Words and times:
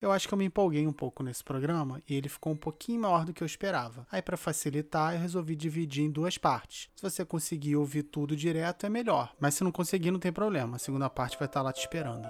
Eu 0.00 0.10
acho 0.10 0.26
que 0.26 0.32
eu 0.32 0.38
me 0.38 0.46
empolguei 0.46 0.86
um 0.86 0.94
pouco 0.94 1.22
nesse 1.22 1.44
programa 1.44 2.02
e 2.08 2.14
ele 2.14 2.28
ficou 2.30 2.54
um 2.54 2.56
pouquinho 2.56 3.02
maior 3.02 3.26
do 3.26 3.34
que 3.34 3.42
eu 3.42 3.46
esperava. 3.46 4.06
Aí, 4.10 4.22
para 4.22 4.34
facilitar, 4.34 5.12
eu 5.12 5.20
resolvi 5.20 5.54
dividir 5.54 6.02
em 6.02 6.10
duas 6.10 6.38
partes. 6.38 6.88
Se 6.96 7.02
você 7.02 7.22
conseguir 7.22 7.76
ouvir 7.76 8.04
tudo 8.04 8.34
direto, 8.34 8.86
é 8.86 8.88
melhor. 8.88 9.34
Mas 9.38 9.56
se 9.56 9.62
não 9.62 9.70
conseguir, 9.70 10.10
não 10.10 10.18
tem 10.18 10.32
problema. 10.32 10.76
A 10.76 10.78
segunda 10.78 11.10
parte 11.10 11.38
vai 11.38 11.44
estar 11.44 11.60
lá 11.60 11.70
te 11.70 11.80
esperando. 11.80 12.26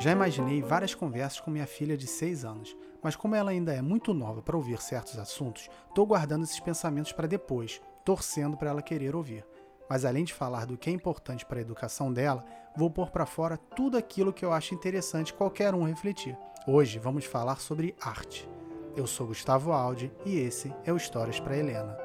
Já 0.00 0.10
imaginei 0.10 0.60
várias 0.60 0.92
conversas 0.92 1.38
com 1.38 1.52
minha 1.52 1.66
filha 1.68 1.96
de 1.96 2.08
6 2.08 2.44
anos, 2.44 2.76
mas 3.00 3.14
como 3.14 3.36
ela 3.36 3.52
ainda 3.52 3.72
é 3.72 3.80
muito 3.80 4.12
nova 4.12 4.42
para 4.42 4.56
ouvir 4.56 4.80
certos 4.80 5.18
assuntos, 5.18 5.68
estou 5.88 6.04
guardando 6.04 6.42
esses 6.42 6.58
pensamentos 6.58 7.12
para 7.12 7.28
depois, 7.28 7.80
torcendo 8.04 8.56
para 8.56 8.70
ela 8.70 8.82
querer 8.82 9.14
ouvir. 9.14 9.44
Mas 9.88 10.04
além 10.04 10.24
de 10.24 10.34
falar 10.34 10.66
do 10.66 10.76
que 10.76 10.90
é 10.90 10.92
importante 10.92 11.46
para 11.46 11.58
a 11.58 11.62
educação 11.62 12.12
dela, 12.12 12.44
vou 12.76 12.90
pôr 12.90 13.10
para 13.10 13.24
fora 13.24 13.56
tudo 13.56 13.96
aquilo 13.96 14.32
que 14.32 14.44
eu 14.44 14.52
acho 14.52 14.74
interessante 14.74 15.32
qualquer 15.32 15.74
um 15.74 15.84
refletir. 15.84 16.36
Hoje 16.66 16.98
vamos 16.98 17.24
falar 17.24 17.60
sobre 17.60 17.96
arte. 18.00 18.48
Eu 18.94 19.06
sou 19.06 19.28
Gustavo 19.28 19.72
Aldi 19.72 20.12
e 20.26 20.38
esse 20.38 20.74
é 20.84 20.92
o 20.92 20.96
Histórias 20.96 21.40
para 21.40 21.56
Helena. 21.56 21.96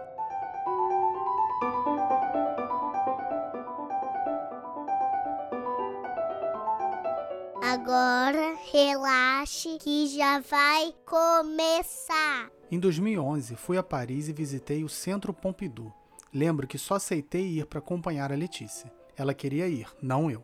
Agora 7.62 8.55
relaxe 8.71 9.77
que 9.79 10.07
já 10.07 10.40
vai 10.40 10.93
começar. 11.05 12.49
Em 12.71 12.79
2011, 12.79 13.55
fui 13.55 13.77
a 13.77 13.84
Paris 13.84 14.29
e 14.29 14.34
visitei 14.34 14.84
o 14.84 14.90
Centro 14.90 15.34
Pompidou 15.34 15.91
Lembro 16.33 16.67
que 16.67 16.79
só 16.79 16.95
aceitei 16.95 17.59
ir 17.59 17.65
para 17.67 17.77
acompanhar 17.77 18.31
a 18.31 18.35
Letícia. 18.35 18.91
Ela 19.15 19.35
queria 19.35 19.67
ir, 19.67 19.87
não 20.01 20.31
eu. 20.31 20.43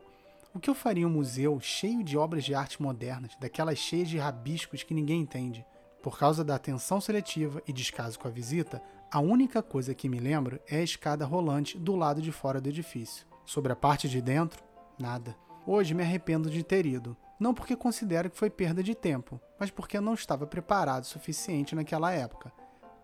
O 0.53 0.59
que 0.59 0.69
eu 0.69 0.75
faria 0.75 1.03
em 1.03 1.05
um 1.05 1.09
museu 1.09 1.59
cheio 1.59 2.03
de 2.03 2.15
obras 2.15 2.43
de 2.43 2.53
arte 2.53 2.81
modernas, 2.81 3.35
daquelas 3.39 3.79
cheias 3.79 4.07
de 4.07 4.17
rabiscos 4.17 4.83
que 4.83 4.93
ninguém 4.93 5.21
entende? 5.21 5.65
Por 6.03 6.17
causa 6.17 6.43
da 6.43 6.55
atenção 6.55 7.01
seletiva 7.01 7.61
e 7.67 7.73
descaso 7.73 8.19
com 8.19 8.27
a 8.27 8.31
visita, 8.31 8.81
a 9.11 9.19
única 9.19 9.63
coisa 9.63 9.95
que 9.95 10.07
me 10.07 10.19
lembro 10.19 10.59
é 10.67 10.77
a 10.77 10.83
escada 10.83 11.25
rolante 11.25 11.77
do 11.77 11.95
lado 11.95 12.21
de 12.21 12.31
fora 12.31 12.61
do 12.61 12.69
edifício. 12.69 13.25
Sobre 13.43 13.71
a 13.71 13.75
parte 13.75 14.07
de 14.07 14.21
dentro, 14.21 14.63
nada. 14.99 15.35
Hoje 15.65 15.95
me 15.95 16.03
arrependo 16.03 16.51
de 16.51 16.63
ter 16.63 16.85
ido. 16.85 17.17
Não 17.39 17.53
porque 17.53 17.75
considero 17.75 18.29
que 18.29 18.37
foi 18.37 18.49
perda 18.49 18.83
de 18.83 18.93
tempo, 18.93 19.41
mas 19.59 19.71
porque 19.71 19.99
não 19.99 20.13
estava 20.13 20.45
preparado 20.45 21.03
o 21.03 21.07
suficiente 21.07 21.75
naquela 21.75 22.11
época. 22.11 22.51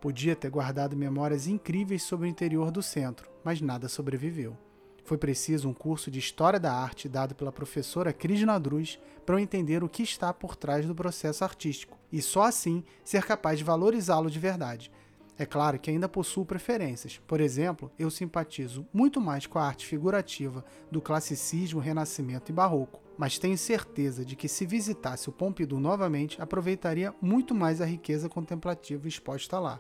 Podia 0.06 0.36
ter 0.36 0.52
guardado 0.52 0.96
memórias 0.96 1.48
incríveis 1.48 2.04
sobre 2.04 2.28
o 2.28 2.30
interior 2.30 2.70
do 2.70 2.84
centro, 2.84 3.28
mas 3.44 3.60
nada 3.60 3.90
sobreviveu. 3.90 4.56
Foi 5.04 5.18
preciso 5.18 5.68
um 5.68 5.74
curso 5.74 6.12
de 6.12 6.20
História 6.20 6.60
da 6.60 6.72
Arte 6.72 7.10
dado 7.10 7.34
pela 7.34 7.52
professora 7.52 8.14
Cris 8.14 8.44
Nadruz 8.44 9.00
para 9.26 9.34
eu 9.34 9.40
entender 9.40 9.84
o 9.84 9.90
que 9.90 10.04
está 10.04 10.32
por 10.32 10.56
trás 10.56 10.86
do 10.86 10.94
processo 10.94 11.44
artístico 11.44 11.98
e 12.12 12.22
só 12.22 12.44
assim 12.44 12.84
ser 13.04 13.26
capaz 13.26 13.58
de 13.58 13.64
valorizá-lo 13.64 14.30
de 14.30 14.38
verdade. 14.38 14.92
É 15.40 15.46
claro 15.46 15.80
que 15.80 15.90
ainda 15.90 16.08
possuo 16.08 16.46
preferências. 16.46 17.20
Por 17.26 17.42
exemplo, 17.42 17.92
eu 17.98 18.12
simpatizo 18.12 18.86
muito 18.94 19.20
mais 19.20 19.48
com 19.48 19.58
a 19.58 19.66
arte 19.66 19.88
figurativa 19.88 20.64
do 20.92 21.02
classicismo, 21.02 21.80
renascimento 21.80 22.52
e 22.52 22.54
barroco, 22.54 23.02
mas 23.18 23.40
tenho 23.40 23.58
certeza 23.58 24.24
de 24.24 24.36
que 24.36 24.48
se 24.48 24.68
visitasse 24.68 25.30
o 25.30 25.32
Pompidou 25.32 25.80
novamente, 25.80 26.40
aproveitaria 26.40 27.12
muito 27.20 27.56
mais 27.56 27.82
a 27.82 27.86
riqueza 27.86 28.30
contemplativa 28.30 29.08
exposta 29.08 29.58
lá. 29.58 29.80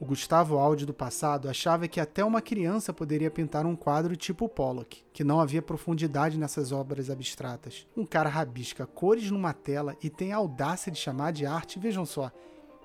O 0.00 0.04
Gustavo 0.04 0.58
Aldi 0.58 0.86
do 0.86 0.94
passado 0.94 1.48
achava 1.48 1.88
que 1.88 1.98
até 1.98 2.24
uma 2.24 2.40
criança 2.40 2.92
poderia 2.92 3.32
pintar 3.32 3.66
um 3.66 3.74
quadro 3.74 4.14
tipo 4.14 4.48
Pollock, 4.48 5.02
que 5.12 5.24
não 5.24 5.40
havia 5.40 5.60
profundidade 5.60 6.38
nessas 6.38 6.70
obras 6.70 7.10
abstratas. 7.10 7.84
Um 7.96 8.06
cara 8.06 8.28
rabisca 8.28 8.86
cores 8.86 9.28
numa 9.28 9.52
tela 9.52 9.96
e 10.00 10.08
tem 10.08 10.32
a 10.32 10.36
audácia 10.36 10.92
de 10.92 10.98
chamar 10.98 11.32
de 11.32 11.44
arte, 11.44 11.80
vejam 11.80 12.06
só, 12.06 12.30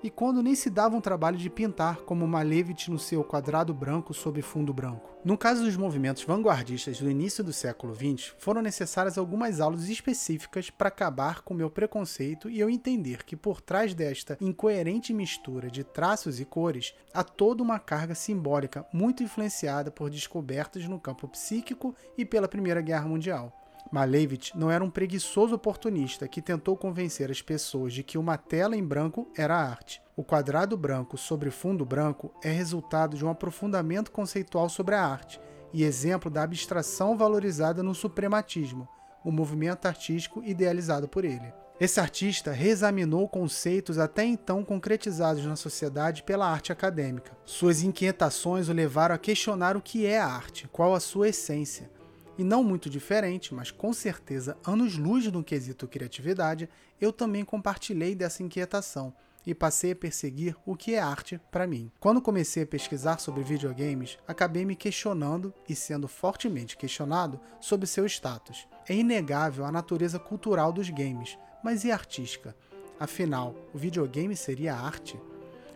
e 0.04 0.10
quando 0.10 0.42
nem 0.42 0.54
se 0.54 0.68
dava 0.68 0.94
um 0.94 1.00
trabalho 1.00 1.38
de 1.38 1.48
pintar 1.48 2.02
como 2.02 2.28
Malevich 2.28 2.90
no 2.90 2.98
seu 2.98 3.24
quadrado 3.24 3.72
branco 3.72 4.12
sob 4.12 4.42
fundo 4.42 4.70
branco. 4.70 5.16
No 5.24 5.38
caso 5.38 5.64
dos 5.64 5.78
movimentos 5.78 6.22
vanguardistas 6.24 7.00
do 7.00 7.10
início 7.10 7.42
do 7.42 7.54
século 7.54 7.94
XX, 7.94 8.34
foram 8.36 8.60
necessárias 8.60 9.16
algumas 9.16 9.62
aulas 9.62 9.88
específicas 9.88 10.68
para 10.68 10.88
acabar 10.88 11.40
com 11.40 11.54
meu 11.54 11.70
preconceito 11.70 12.50
e 12.50 12.60
eu 12.60 12.68
entender 12.68 13.24
que 13.24 13.34
por 13.34 13.62
trás 13.62 13.94
desta 13.94 14.36
incoerente 14.42 15.14
mistura 15.14 15.70
de 15.70 15.82
traços 15.82 16.38
e 16.38 16.44
cores 16.44 16.94
há 17.14 17.24
toda 17.24 17.62
uma 17.62 17.78
carga 17.78 18.14
simbólica 18.14 18.86
muito 18.92 19.22
influenciada 19.22 19.90
por 19.90 20.10
descobertas 20.10 20.86
no 20.86 21.00
campo 21.00 21.26
psíquico 21.28 21.94
e 22.18 22.26
pela 22.26 22.46
Primeira 22.46 22.82
Guerra 22.82 23.08
Mundial. 23.08 23.63
Malevich 23.94 24.58
não 24.58 24.72
era 24.72 24.82
um 24.82 24.90
preguiçoso 24.90 25.54
oportunista 25.54 26.26
que 26.26 26.42
tentou 26.42 26.76
convencer 26.76 27.30
as 27.30 27.40
pessoas 27.40 27.92
de 27.92 28.02
que 28.02 28.18
uma 28.18 28.36
tela 28.36 28.76
em 28.76 28.84
branco 28.84 29.30
era 29.36 29.56
arte. 29.56 30.02
O 30.16 30.24
quadrado 30.24 30.76
branco 30.76 31.16
sobre 31.16 31.48
fundo 31.48 31.84
branco 31.84 32.34
é 32.42 32.50
resultado 32.50 33.16
de 33.16 33.24
um 33.24 33.28
aprofundamento 33.28 34.10
conceitual 34.10 34.68
sobre 34.68 34.96
a 34.96 35.06
arte 35.06 35.40
e 35.72 35.84
exemplo 35.84 36.28
da 36.28 36.42
abstração 36.42 37.16
valorizada 37.16 37.84
no 37.84 37.94
suprematismo, 37.94 38.88
o 39.24 39.30
movimento 39.30 39.86
artístico 39.86 40.42
idealizado 40.44 41.06
por 41.06 41.24
ele. 41.24 41.54
Esse 41.78 42.00
artista 42.00 42.50
reexaminou 42.50 43.28
conceitos 43.28 43.96
até 43.96 44.24
então 44.24 44.64
concretizados 44.64 45.46
na 45.46 45.54
sociedade 45.54 46.24
pela 46.24 46.50
arte 46.50 46.72
acadêmica. 46.72 47.30
Suas 47.44 47.80
inquietações 47.84 48.68
o 48.68 48.72
levaram 48.72 49.14
a 49.14 49.18
questionar 49.18 49.76
o 49.76 49.82
que 49.82 50.04
é 50.04 50.18
a 50.18 50.26
arte, 50.26 50.66
qual 50.72 50.96
a 50.96 51.00
sua 51.00 51.28
essência. 51.28 51.88
E 52.36 52.42
não 52.42 52.64
muito 52.64 52.90
diferente, 52.90 53.54
mas 53.54 53.70
com 53.70 53.92
certeza 53.92 54.56
anos-luz 54.66 55.30
no 55.30 55.44
quesito 55.44 55.86
criatividade, 55.86 56.68
eu 57.00 57.12
também 57.12 57.44
compartilhei 57.44 58.14
dessa 58.14 58.42
inquietação 58.42 59.14
e 59.46 59.54
passei 59.54 59.92
a 59.92 59.96
perseguir 59.96 60.56
o 60.64 60.74
que 60.74 60.94
é 60.94 60.98
arte 60.98 61.40
para 61.50 61.66
mim. 61.66 61.92
Quando 62.00 62.20
comecei 62.20 62.62
a 62.62 62.66
pesquisar 62.66 63.18
sobre 63.18 63.42
videogames, 63.42 64.18
acabei 64.26 64.64
me 64.64 64.74
questionando 64.74 65.52
e 65.68 65.76
sendo 65.76 66.08
fortemente 66.08 66.76
questionado 66.76 67.40
sobre 67.60 67.86
seu 67.86 68.06
status. 68.06 68.66
É 68.88 68.94
inegável 68.94 69.64
a 69.64 69.72
natureza 69.72 70.18
cultural 70.18 70.72
dos 70.72 70.88
games, 70.90 71.38
mas 71.62 71.84
e 71.84 71.92
artística? 71.92 72.56
Afinal, 72.98 73.54
o 73.72 73.78
videogame 73.78 74.36
seria 74.36 74.74
arte? 74.74 75.20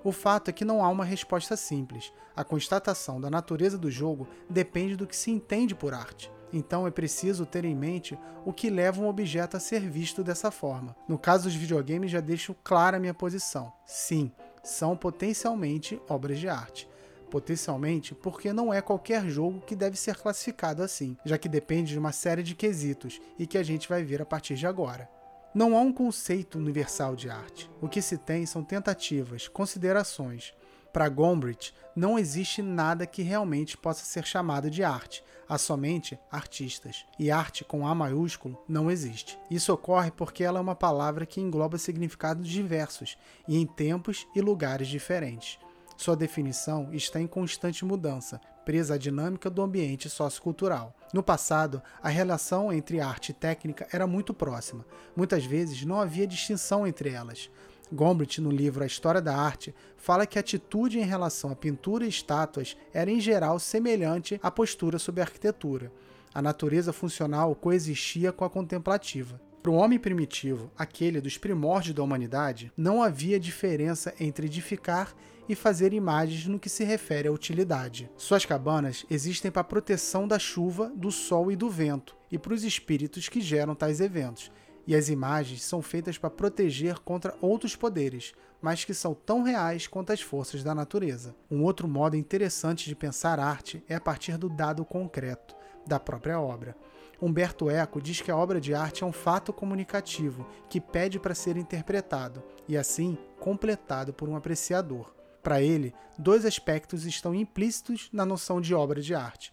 O 0.02 0.12
fato 0.12 0.48
é 0.48 0.52
que 0.52 0.64
não 0.64 0.82
há 0.82 0.88
uma 0.88 1.04
resposta 1.04 1.56
simples. 1.56 2.12
A 2.34 2.44
constatação 2.44 3.20
da 3.20 3.28
natureza 3.28 3.76
do 3.76 3.90
jogo 3.90 4.28
depende 4.48 4.96
do 4.96 5.06
que 5.06 5.16
se 5.16 5.30
entende 5.30 5.74
por 5.74 5.92
arte. 5.92 6.30
Então 6.52 6.86
é 6.86 6.90
preciso 6.90 7.44
ter 7.44 7.64
em 7.64 7.74
mente 7.74 8.18
o 8.44 8.52
que 8.52 8.70
leva 8.70 9.00
um 9.00 9.08
objeto 9.08 9.56
a 9.56 9.60
ser 9.60 9.80
visto 9.80 10.24
dessa 10.24 10.50
forma. 10.50 10.96
No 11.06 11.18
caso 11.18 11.44
dos 11.44 11.54
videogames, 11.54 12.10
já 12.10 12.20
deixo 12.20 12.54
clara 12.64 12.96
a 12.96 13.00
minha 13.00 13.14
posição. 13.14 13.72
Sim, 13.86 14.32
são 14.62 14.96
potencialmente 14.96 16.00
obras 16.08 16.38
de 16.38 16.48
arte. 16.48 16.88
Potencialmente, 17.30 18.14
porque 18.14 18.52
não 18.52 18.72
é 18.72 18.80
qualquer 18.80 19.28
jogo 19.28 19.60
que 19.60 19.76
deve 19.76 19.98
ser 19.98 20.16
classificado 20.16 20.82
assim, 20.82 21.16
já 21.24 21.36
que 21.36 21.48
depende 21.48 21.92
de 21.92 21.98
uma 21.98 22.12
série 22.12 22.42
de 22.42 22.54
quesitos 22.54 23.20
e 23.38 23.46
que 23.46 23.58
a 23.58 23.62
gente 23.62 23.88
vai 23.88 24.02
ver 24.02 24.22
a 24.22 24.26
partir 24.26 24.54
de 24.54 24.66
agora. 24.66 25.08
Não 25.54 25.76
há 25.76 25.80
um 25.80 25.92
conceito 25.92 26.58
universal 26.58 27.14
de 27.14 27.28
arte. 27.28 27.70
O 27.80 27.88
que 27.88 28.00
se 28.00 28.16
tem 28.16 28.46
são 28.46 28.62
tentativas, 28.62 29.48
considerações, 29.48 30.54
para 30.92 31.08
Gombrich, 31.08 31.74
não 31.94 32.18
existe 32.18 32.62
nada 32.62 33.06
que 33.06 33.22
realmente 33.22 33.76
possa 33.76 34.04
ser 34.04 34.24
chamado 34.24 34.70
de 34.70 34.82
arte, 34.82 35.22
há 35.48 35.56
somente 35.56 36.18
artistas. 36.30 37.04
E 37.18 37.30
arte 37.30 37.64
com 37.64 37.86
A 37.86 37.94
maiúsculo 37.94 38.62
não 38.68 38.90
existe. 38.90 39.38
Isso 39.50 39.72
ocorre 39.72 40.10
porque 40.10 40.44
ela 40.44 40.58
é 40.58 40.62
uma 40.62 40.74
palavra 40.74 41.24
que 41.24 41.40
engloba 41.40 41.78
significados 41.78 42.48
diversos 42.48 43.16
e 43.46 43.56
em 43.56 43.66
tempos 43.66 44.26
e 44.34 44.40
lugares 44.40 44.88
diferentes. 44.88 45.58
Sua 45.96 46.14
definição 46.14 46.92
está 46.92 47.20
em 47.20 47.26
constante 47.26 47.84
mudança, 47.84 48.40
presa 48.64 48.94
à 48.94 48.98
dinâmica 48.98 49.50
do 49.50 49.62
ambiente 49.62 50.08
sociocultural. 50.08 50.94
No 51.12 51.22
passado, 51.22 51.82
a 52.02 52.08
relação 52.08 52.72
entre 52.72 53.00
arte 53.00 53.30
e 53.30 53.32
técnica 53.32 53.88
era 53.90 54.06
muito 54.06 54.32
próxima. 54.32 54.84
Muitas 55.16 55.44
vezes 55.44 55.84
não 55.84 56.00
havia 56.00 56.26
distinção 56.26 56.86
entre 56.86 57.10
elas. 57.10 57.50
Gombrich, 57.92 58.40
no 58.40 58.50
livro 58.50 58.82
A 58.82 58.86
História 58.86 59.20
da 59.20 59.36
Arte, 59.36 59.74
fala 59.96 60.26
que 60.26 60.38
a 60.38 60.40
atitude 60.40 60.98
em 60.98 61.04
relação 61.04 61.50
à 61.50 61.56
pintura 61.56 62.04
e 62.04 62.08
estátuas 62.08 62.76
era 62.92 63.10
em 63.10 63.20
geral 63.20 63.58
semelhante 63.58 64.38
à 64.42 64.50
postura 64.50 64.98
sobre 64.98 65.20
a 65.20 65.24
arquitetura. 65.24 65.90
A 66.34 66.42
natureza 66.42 66.92
funcional 66.92 67.54
coexistia 67.54 68.32
com 68.32 68.44
a 68.44 68.50
contemplativa. 68.50 69.40
Para 69.62 69.72
o 69.72 69.74
homem 69.74 69.98
primitivo, 69.98 70.70
aquele 70.78 71.20
dos 71.20 71.36
primórdios 71.36 71.94
da 71.94 72.02
humanidade, 72.02 72.72
não 72.76 73.02
havia 73.02 73.40
diferença 73.40 74.14
entre 74.20 74.46
edificar 74.46 75.14
e 75.48 75.54
fazer 75.54 75.92
imagens 75.92 76.46
no 76.46 76.58
que 76.58 76.68
se 76.68 76.84
refere 76.84 77.28
à 77.28 77.32
utilidade. 77.32 78.08
Suas 78.16 78.44
cabanas 78.44 79.04
existem 79.10 79.50
para 79.50 79.64
proteção 79.64 80.28
da 80.28 80.38
chuva, 80.38 80.92
do 80.94 81.10
sol 81.10 81.50
e 81.50 81.56
do 81.56 81.68
vento, 81.68 82.16
e 82.30 82.38
para 82.38 82.54
os 82.54 82.62
espíritos 82.62 83.28
que 83.28 83.40
geram 83.40 83.74
tais 83.74 84.00
eventos, 84.00 84.52
e 84.88 84.96
as 84.96 85.10
imagens 85.10 85.62
são 85.62 85.82
feitas 85.82 86.16
para 86.16 86.30
proteger 86.30 86.98
contra 87.00 87.36
outros 87.42 87.76
poderes, 87.76 88.32
mas 88.58 88.86
que 88.86 88.94
são 88.94 89.12
tão 89.12 89.42
reais 89.42 89.86
quanto 89.86 90.14
as 90.14 90.22
forças 90.22 90.64
da 90.64 90.74
natureza. 90.74 91.36
Um 91.50 91.62
outro 91.62 91.86
modo 91.86 92.16
interessante 92.16 92.86
de 92.88 92.96
pensar 92.96 93.38
arte 93.38 93.84
é 93.86 93.94
a 93.94 94.00
partir 94.00 94.38
do 94.38 94.48
dado 94.48 94.86
concreto, 94.86 95.54
da 95.86 96.00
própria 96.00 96.40
obra. 96.40 96.74
Humberto 97.20 97.68
Eco 97.68 98.00
diz 98.00 98.22
que 98.22 98.30
a 98.30 98.36
obra 98.36 98.58
de 98.58 98.72
arte 98.72 99.04
é 99.04 99.06
um 99.06 99.12
fato 99.12 99.52
comunicativo 99.52 100.48
que 100.70 100.80
pede 100.80 101.20
para 101.20 101.34
ser 101.34 101.58
interpretado 101.58 102.42
e, 102.66 102.74
assim, 102.74 103.18
completado 103.38 104.14
por 104.14 104.26
um 104.26 104.36
apreciador. 104.36 105.12
Para 105.42 105.60
ele, 105.60 105.92
dois 106.18 106.46
aspectos 106.46 107.04
estão 107.04 107.34
implícitos 107.34 108.08
na 108.10 108.24
noção 108.24 108.58
de 108.58 108.74
obra 108.74 109.02
de 109.02 109.14
arte. 109.14 109.52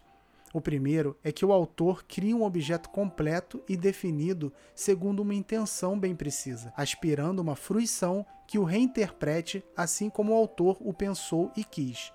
O 0.56 0.60
primeiro 0.62 1.18
é 1.22 1.30
que 1.30 1.44
o 1.44 1.52
autor 1.52 2.02
cria 2.08 2.34
um 2.34 2.42
objeto 2.42 2.88
completo 2.88 3.62
e 3.68 3.76
definido 3.76 4.50
segundo 4.74 5.20
uma 5.20 5.34
intenção 5.34 6.00
bem 6.00 6.16
precisa, 6.16 6.72
aspirando 6.74 7.40
uma 7.40 7.54
fruição 7.54 8.24
que 8.46 8.58
o 8.58 8.64
reinterprete 8.64 9.62
assim 9.76 10.08
como 10.08 10.32
o 10.32 10.34
autor 10.34 10.78
o 10.80 10.94
pensou 10.94 11.52
e 11.54 11.62
quis. 11.62 12.10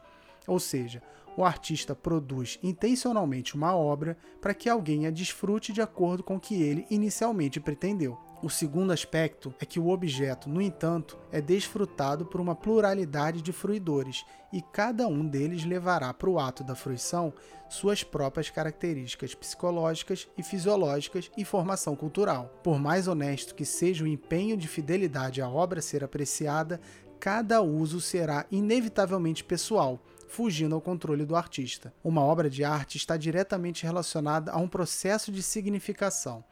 Ou 0.47 0.59
seja, 0.59 1.03
o 1.37 1.45
artista 1.45 1.93
produz 1.93 2.57
intencionalmente 2.63 3.53
uma 3.53 3.75
obra 3.75 4.17
para 4.41 4.55
que 4.55 4.67
alguém 4.67 5.05
a 5.05 5.11
desfrute 5.11 5.71
de 5.71 5.79
acordo 5.83 6.23
com 6.23 6.37
o 6.37 6.39
que 6.39 6.63
ele 6.63 6.87
inicialmente 6.89 7.59
pretendeu. 7.59 8.17
O 8.43 8.49
segundo 8.49 8.91
aspecto 8.91 9.53
é 9.59 9.65
que 9.67 9.79
o 9.79 9.89
objeto, 9.89 10.49
no 10.49 10.59
entanto, 10.59 11.15
é 11.31 11.39
desfrutado 11.39 12.25
por 12.25 12.41
uma 12.41 12.55
pluralidade 12.55 13.39
de 13.39 13.51
fruidores 13.51 14.25
e 14.51 14.63
cada 14.63 15.07
um 15.07 15.23
deles 15.27 15.63
levará 15.63 16.11
para 16.11 16.27
o 16.27 16.39
ato 16.39 16.63
da 16.63 16.73
fruição 16.73 17.31
suas 17.69 18.03
próprias 18.03 18.49
características 18.49 19.35
psicológicas 19.35 20.27
e 20.35 20.41
fisiológicas 20.41 21.29
e 21.37 21.45
formação 21.45 21.95
cultural. 21.95 22.51
Por 22.63 22.79
mais 22.79 23.07
honesto 23.07 23.53
que 23.53 23.63
seja 23.63 24.03
o 24.03 24.07
empenho 24.07 24.57
de 24.57 24.67
fidelidade 24.67 25.39
à 25.39 25.47
obra 25.47 25.79
ser 25.79 26.03
apreciada, 26.03 26.81
cada 27.19 27.61
uso 27.61 28.01
será 28.01 28.47
inevitavelmente 28.49 29.43
pessoal 29.43 30.01
fugindo 30.27 30.73
ao 30.73 30.81
controle 30.81 31.25
do 31.25 31.35
artista. 31.35 31.93
Uma 32.03 32.21
obra 32.21 32.49
de 32.49 32.63
arte 32.63 32.97
está 32.97 33.17
diretamente 33.17 33.83
relacionada 33.83 34.51
a 34.51 34.57
um 34.57 34.67
processo 34.67 35.31
de 35.31 35.43
significação. 35.43 36.43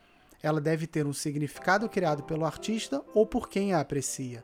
Ela 0.42 0.62
deve 0.62 0.88
ter 0.88 1.06
um 1.06 1.14
significado 1.14 1.90
criado 1.90 2.24
pelo 2.24 2.46
artista 2.46 3.04
ou 3.14 3.26
por 3.26 3.50
quem 3.50 3.74
a 3.74 3.80
aprecia. 3.80 4.44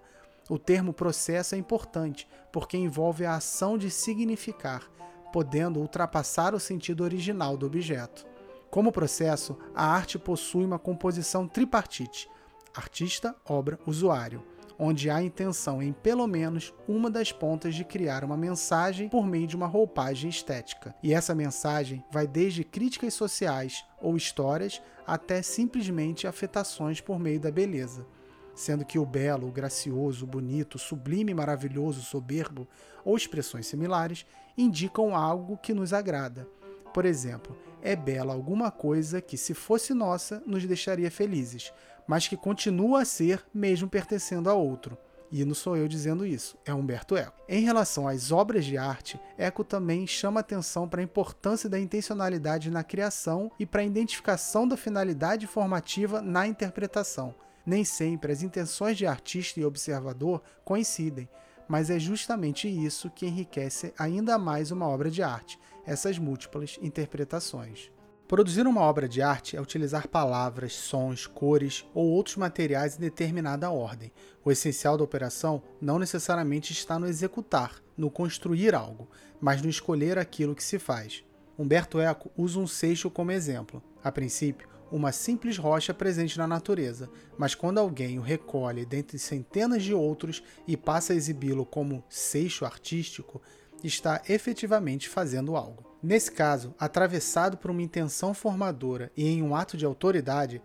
O 0.49 0.59
termo 0.59 0.93
processo 0.93 1.55
é 1.55 1.57
importante 1.57 2.27
porque 2.51 2.77
envolve 2.77 3.25
a 3.25 3.35
ação 3.35 3.77
de 3.77 3.89
significar, 3.89 4.83
podendo 5.31 5.79
ultrapassar 5.79 6.53
o 6.53 6.59
sentido 6.59 7.03
original 7.03 7.57
do 7.57 7.65
objeto. 7.65 8.25
Como 8.69 8.91
processo, 8.91 9.57
a 9.73 9.85
arte 9.85 10.19
possui 10.19 10.65
uma 10.65 10.77
composição 10.77 11.47
tripartite: 11.47 12.29
artista, 12.75 13.35
obra, 13.45 13.79
usuário 13.85 14.43
onde 14.77 15.09
há 15.09 15.21
intenção 15.21 15.81
em 15.81 15.93
pelo 15.93 16.27
menos 16.27 16.73
uma 16.87 17.09
das 17.09 17.31
pontas 17.31 17.75
de 17.75 17.83
criar 17.83 18.23
uma 18.23 18.37
mensagem 18.37 19.09
por 19.09 19.25
meio 19.25 19.47
de 19.47 19.55
uma 19.55 19.67
roupagem 19.67 20.29
estética. 20.29 20.95
E 21.01 21.13
essa 21.13 21.33
mensagem 21.33 22.03
vai 22.11 22.27
desde 22.27 22.63
críticas 22.63 23.13
sociais 23.13 23.85
ou 24.01 24.15
histórias 24.15 24.81
até 25.05 25.41
simplesmente 25.41 26.27
afetações 26.27 27.01
por 27.01 27.19
meio 27.19 27.39
da 27.39 27.51
beleza. 27.51 28.05
Sendo 28.53 28.85
que 28.85 28.97
o 28.97 29.05
belo, 29.05 29.47
o 29.47 29.51
gracioso, 29.51 30.23
o 30.23 30.27
bonito, 30.27 30.75
o 30.75 30.79
sublime, 30.79 31.33
maravilhoso, 31.33 32.01
soberbo 32.01 32.67
ou 33.03 33.17
expressões 33.17 33.67
similares 33.67 34.25
indicam 34.57 35.15
algo 35.15 35.57
que 35.57 35.73
nos 35.73 35.91
agrada. 35.91 36.47
Por 36.93 37.05
exemplo, 37.05 37.57
é 37.81 37.95
bela 37.95 38.33
alguma 38.33 38.71
coisa 38.71 39.21
que, 39.21 39.37
se 39.37 39.53
fosse 39.53 39.93
nossa, 39.93 40.41
nos 40.45 40.65
deixaria 40.65 41.11
felizes, 41.11 41.73
mas 42.07 42.27
que 42.27 42.37
continua 42.37 43.01
a 43.01 43.05
ser 43.05 43.43
mesmo 43.53 43.89
pertencendo 43.89 44.49
a 44.49 44.53
outro. 44.53 44.97
E 45.31 45.43
não 45.43 45.55
sou 45.55 45.75
eu 45.75 45.87
dizendo 45.87 46.25
isso, 46.25 46.57
é 46.65 46.73
Humberto 46.73 47.17
Eco. 47.17 47.41
Em 47.49 47.61
relação 47.61 48.07
às 48.07 48.31
obras 48.31 48.63
de 48.65 48.77
arte, 48.77 49.19
Eco 49.37 49.63
também 49.63 50.05
chama 50.05 50.39
atenção 50.39 50.87
para 50.87 51.01
a 51.01 51.03
importância 51.03 51.69
da 51.69 51.79
intencionalidade 51.79 52.69
na 52.69 52.83
criação 52.83 53.51
e 53.59 53.65
para 53.65 53.81
a 53.81 53.85
identificação 53.85 54.67
da 54.67 54.77
finalidade 54.77 55.47
formativa 55.47 56.21
na 56.21 56.47
interpretação. 56.47 57.33
Nem 57.65 57.83
sempre 57.83 58.31
as 58.31 58.43
intenções 58.43 58.97
de 58.97 59.07
artista 59.07 59.59
e 59.59 59.65
observador 59.65 60.41
coincidem, 60.63 61.27
mas 61.67 61.89
é 61.89 61.97
justamente 61.97 62.67
isso 62.67 63.09
que 63.09 63.25
enriquece 63.25 63.93
ainda 63.97 64.37
mais 64.37 64.71
uma 64.71 64.87
obra 64.87 65.09
de 65.09 65.23
arte, 65.23 65.59
essas 65.85 66.19
múltiplas 66.19 66.77
interpretações. 66.81 67.91
Produzir 68.27 68.65
uma 68.65 68.81
obra 68.81 69.07
de 69.07 69.21
arte 69.21 69.55
é 69.55 69.61
utilizar 69.61 70.07
palavras, 70.07 70.73
sons, 70.73 71.27
cores 71.27 71.85
ou 71.93 72.07
outros 72.07 72.35
materiais 72.37 72.97
em 72.97 72.99
determinada 72.99 73.69
ordem. 73.69 74.11
O 74.43 74.51
essencial 74.51 74.97
da 74.97 75.03
operação 75.03 75.61
não 75.79 75.99
necessariamente 75.99 76.73
está 76.73 76.97
no 76.97 77.05
executar, 77.05 77.75
no 77.95 78.09
construir 78.09 78.73
algo, 78.73 79.07
mas 79.39 79.61
no 79.61 79.69
escolher 79.69 80.17
aquilo 80.17 80.55
que 80.55 80.63
se 80.63 80.79
faz. 80.79 81.23
Humberto 81.55 81.99
Eco 81.99 82.31
usa 82.35 82.59
um 82.59 82.65
seixo 82.65 83.11
como 83.11 83.31
exemplo. 83.31 83.79
A 84.03 84.11
princípio, 84.11 84.67
uma 84.91 85.11
simples 85.11 85.57
rocha 85.59 85.93
presente 85.93 86.35
na 86.37 86.47
natureza, 86.47 87.09
mas 87.37 87.53
quando 87.53 87.77
alguém 87.77 88.17
o 88.17 88.23
recolhe 88.23 88.87
dentre 88.87 89.19
centenas 89.19 89.83
de 89.83 89.93
outros 89.93 90.41
e 90.67 90.75
passa 90.75 91.13
a 91.13 91.15
exibi-lo 91.15 91.65
como 91.65 92.03
seixo 92.09 92.65
artístico, 92.65 93.39
está 93.83 94.21
efetivamente 94.27 95.09
fazendo 95.09 95.55
algo. 95.55 95.85
Nesse 96.01 96.31
caso, 96.31 96.73
atravessado 96.79 97.57
por 97.57 97.71
uma 97.71 97.81
intenção 97.81 98.33
formadora 98.33 99.11
e 99.17 99.27
em 99.27 99.41
um 99.41 99.55
ato 99.55 99.75
de 99.75 99.85
autoridade, 99.85 100.61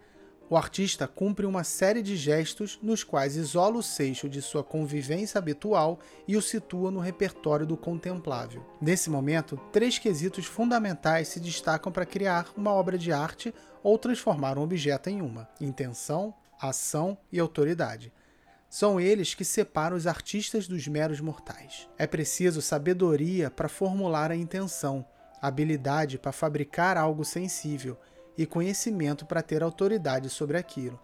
o 0.50 0.56
artista 0.56 1.06
cumpre 1.06 1.46
uma 1.46 1.62
série 1.62 2.02
de 2.02 2.16
gestos 2.16 2.76
nos 2.82 3.04
quais 3.04 3.36
isola 3.36 3.76
o 3.78 3.82
seixo 3.82 4.28
de 4.28 4.42
sua 4.42 4.64
convivência 4.64 5.38
habitual 5.38 6.00
e 6.26 6.36
o 6.36 6.42
situa 6.42 6.90
no 6.90 6.98
repertório 6.98 7.64
do 7.64 7.76
contemplável. 7.76 8.66
Nesse 8.82 9.08
momento, 9.08 9.56
três 9.70 9.96
quesitos 9.96 10.46
fundamentais 10.46 11.28
se 11.28 11.38
destacam 11.38 11.92
para 11.92 12.04
criar 12.04 12.48
uma 12.56 12.72
obra 12.72 12.98
de 12.98 13.12
arte 13.12 13.54
ou 13.80 13.96
transformar 13.96 14.58
um 14.58 14.62
objeto 14.62 15.08
em 15.08 15.22
uma: 15.22 15.48
intenção, 15.60 16.34
ação 16.60 17.16
e 17.30 17.38
autoridade. 17.38 18.12
São 18.70 18.98
eles 18.98 19.34
que 19.34 19.44
separam 19.44 19.96
os 19.96 20.06
artistas 20.06 20.66
dos 20.66 20.88
meros 20.88 21.20
mortais. 21.20 21.90
É 21.98 22.06
preciso 22.06 22.62
sabedoria 22.62 23.50
para 23.50 23.68
formular 23.68 24.30
a 24.30 24.36
intenção 24.36 25.04
habilidade 25.40 26.18
para 26.18 26.32
fabricar 26.32 26.96
algo 26.96 27.24
sensível 27.24 27.98
e 28.36 28.44
conhecimento 28.46 29.24
para 29.24 29.42
ter 29.42 29.62
autoridade 29.62 30.28
sobre 30.28 30.58
aquilo. 30.58 31.00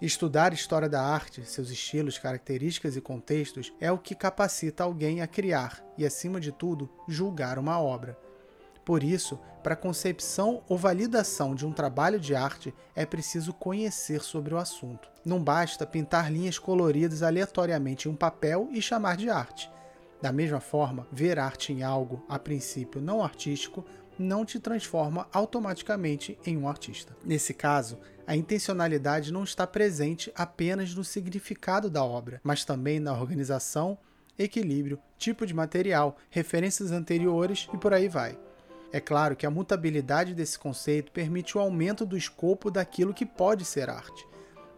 Estudar 0.00 0.52
história 0.52 0.88
da 0.88 1.02
arte, 1.02 1.44
seus 1.44 1.70
estilos, 1.70 2.18
características 2.18 2.96
e 2.96 3.00
contextos 3.00 3.72
é 3.80 3.90
o 3.90 3.98
que 3.98 4.14
capacita 4.14 4.84
alguém 4.84 5.22
a 5.22 5.26
criar 5.26 5.82
e, 5.96 6.04
acima 6.04 6.38
de 6.38 6.52
tudo, 6.52 6.90
julgar 7.08 7.58
uma 7.58 7.80
obra. 7.80 8.16
Por 8.86 9.02
isso, 9.02 9.36
para 9.64 9.74
a 9.74 9.76
concepção 9.76 10.62
ou 10.68 10.78
validação 10.78 11.56
de 11.56 11.66
um 11.66 11.72
trabalho 11.72 12.20
de 12.20 12.36
arte, 12.36 12.72
é 12.94 13.04
preciso 13.04 13.52
conhecer 13.52 14.22
sobre 14.22 14.54
o 14.54 14.58
assunto. 14.58 15.10
Não 15.24 15.42
basta 15.42 15.84
pintar 15.84 16.30
linhas 16.30 16.56
coloridas 16.56 17.20
aleatoriamente 17.20 18.06
em 18.06 18.12
um 18.12 18.14
papel 18.14 18.68
e 18.70 18.80
chamar 18.80 19.16
de 19.16 19.28
arte. 19.28 19.68
Da 20.22 20.30
mesma 20.30 20.60
forma, 20.60 21.04
ver 21.10 21.36
arte 21.36 21.72
em 21.72 21.82
algo, 21.82 22.24
a 22.28 22.38
princípio 22.38 23.00
não 23.00 23.24
artístico, 23.24 23.84
não 24.16 24.44
te 24.44 24.60
transforma 24.60 25.26
automaticamente 25.32 26.38
em 26.46 26.56
um 26.56 26.68
artista. 26.68 27.16
Nesse 27.24 27.52
caso, 27.52 27.98
a 28.24 28.36
intencionalidade 28.36 29.32
não 29.32 29.42
está 29.42 29.66
presente 29.66 30.30
apenas 30.32 30.94
no 30.94 31.02
significado 31.02 31.90
da 31.90 32.04
obra, 32.04 32.40
mas 32.44 32.64
também 32.64 33.00
na 33.00 33.20
organização, 33.20 33.98
equilíbrio, 34.38 35.00
tipo 35.18 35.44
de 35.44 35.52
material, 35.52 36.16
referências 36.30 36.92
anteriores 36.92 37.68
e 37.74 37.76
por 37.76 37.92
aí 37.92 38.08
vai. 38.08 38.38
É 38.96 39.00
claro 39.00 39.36
que 39.36 39.44
a 39.44 39.50
mutabilidade 39.50 40.34
desse 40.34 40.58
conceito 40.58 41.12
permite 41.12 41.58
o 41.58 41.60
aumento 41.60 42.06
do 42.06 42.16
escopo 42.16 42.70
daquilo 42.70 43.12
que 43.12 43.26
pode 43.26 43.62
ser 43.62 43.90
arte. 43.90 44.26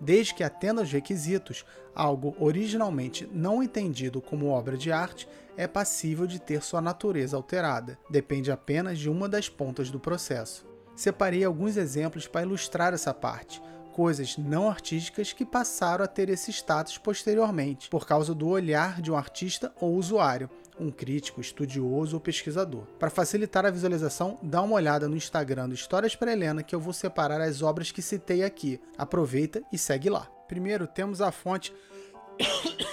Desde 0.00 0.34
que 0.34 0.42
atenda 0.42 0.80
aos 0.80 0.90
requisitos, 0.90 1.64
algo 1.94 2.34
originalmente 2.40 3.30
não 3.32 3.62
entendido 3.62 4.20
como 4.20 4.48
obra 4.48 4.76
de 4.76 4.90
arte 4.90 5.28
é 5.56 5.68
passível 5.68 6.26
de 6.26 6.40
ter 6.40 6.64
sua 6.64 6.80
natureza 6.80 7.36
alterada, 7.36 7.96
depende 8.10 8.50
apenas 8.50 8.98
de 8.98 9.08
uma 9.08 9.28
das 9.28 9.48
pontas 9.48 9.88
do 9.88 10.00
processo. 10.00 10.66
Separei 10.96 11.44
alguns 11.44 11.76
exemplos 11.76 12.26
para 12.26 12.42
ilustrar 12.42 12.92
essa 12.92 13.14
parte, 13.14 13.62
coisas 13.92 14.36
não 14.36 14.68
artísticas 14.68 15.32
que 15.32 15.44
passaram 15.44 16.04
a 16.04 16.08
ter 16.08 16.28
esse 16.28 16.50
status 16.50 16.98
posteriormente, 16.98 17.88
por 17.88 18.04
causa 18.04 18.34
do 18.34 18.48
olhar 18.48 19.00
de 19.00 19.12
um 19.12 19.16
artista 19.16 19.72
ou 19.80 19.94
usuário, 19.94 20.50
um 20.80 20.90
crítico, 20.90 21.40
estudioso 21.40 22.16
ou 22.16 22.20
pesquisador. 22.20 22.84
Para 22.98 23.10
facilitar 23.10 23.66
a 23.66 23.70
visualização, 23.70 24.38
dá 24.42 24.62
uma 24.62 24.74
olhada 24.74 25.08
no 25.08 25.16
Instagram 25.16 25.68
do 25.68 25.74
Histórias 25.74 26.14
para 26.14 26.32
Helena 26.32 26.62
que 26.62 26.74
eu 26.74 26.80
vou 26.80 26.92
separar 26.92 27.40
as 27.40 27.62
obras 27.62 27.90
que 27.90 28.02
citei 28.02 28.42
aqui. 28.42 28.80
Aproveita 28.96 29.62
e 29.72 29.78
segue 29.78 30.08
lá. 30.08 30.26
Primeiro 30.46 30.86
temos 30.86 31.20
a 31.20 31.32
fonte. 31.32 31.72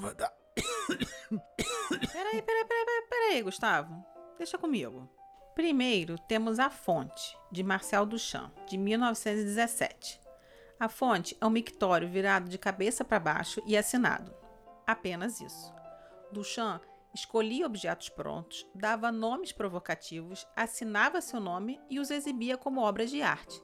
Peraí, 2.30 2.42
peraí, 2.42 2.64
peraí, 2.64 3.02
peraí, 3.08 3.42
Gustavo. 3.42 4.04
Deixa 4.38 4.56
comigo. 4.56 5.08
Primeiro 5.54 6.16
temos 6.16 6.58
a 6.58 6.70
fonte, 6.70 7.36
de 7.50 7.62
Marcel 7.62 8.06
Duchamp, 8.06 8.52
de 8.68 8.78
1917. 8.78 10.20
A 10.78 10.88
fonte 10.88 11.36
é 11.40 11.44
um 11.44 11.50
mictório 11.50 12.08
virado 12.08 12.48
de 12.48 12.56
cabeça 12.56 13.04
para 13.04 13.18
baixo 13.18 13.60
e 13.66 13.76
assinado. 13.76 14.39
Apenas 14.90 15.40
isso. 15.40 15.72
Duchamp 16.32 16.82
Escolhia 17.14 17.66
objetos 17.66 18.08
prontos, 18.08 18.66
dava 18.72 19.10
nomes 19.10 19.52
provocativos, 19.52 20.46
assinava 20.54 21.20
seu 21.20 21.40
nome 21.40 21.80
e 21.88 21.98
os 21.98 22.10
exibia 22.10 22.56
como 22.56 22.80
obras 22.80 23.10
de 23.10 23.20
arte. 23.20 23.60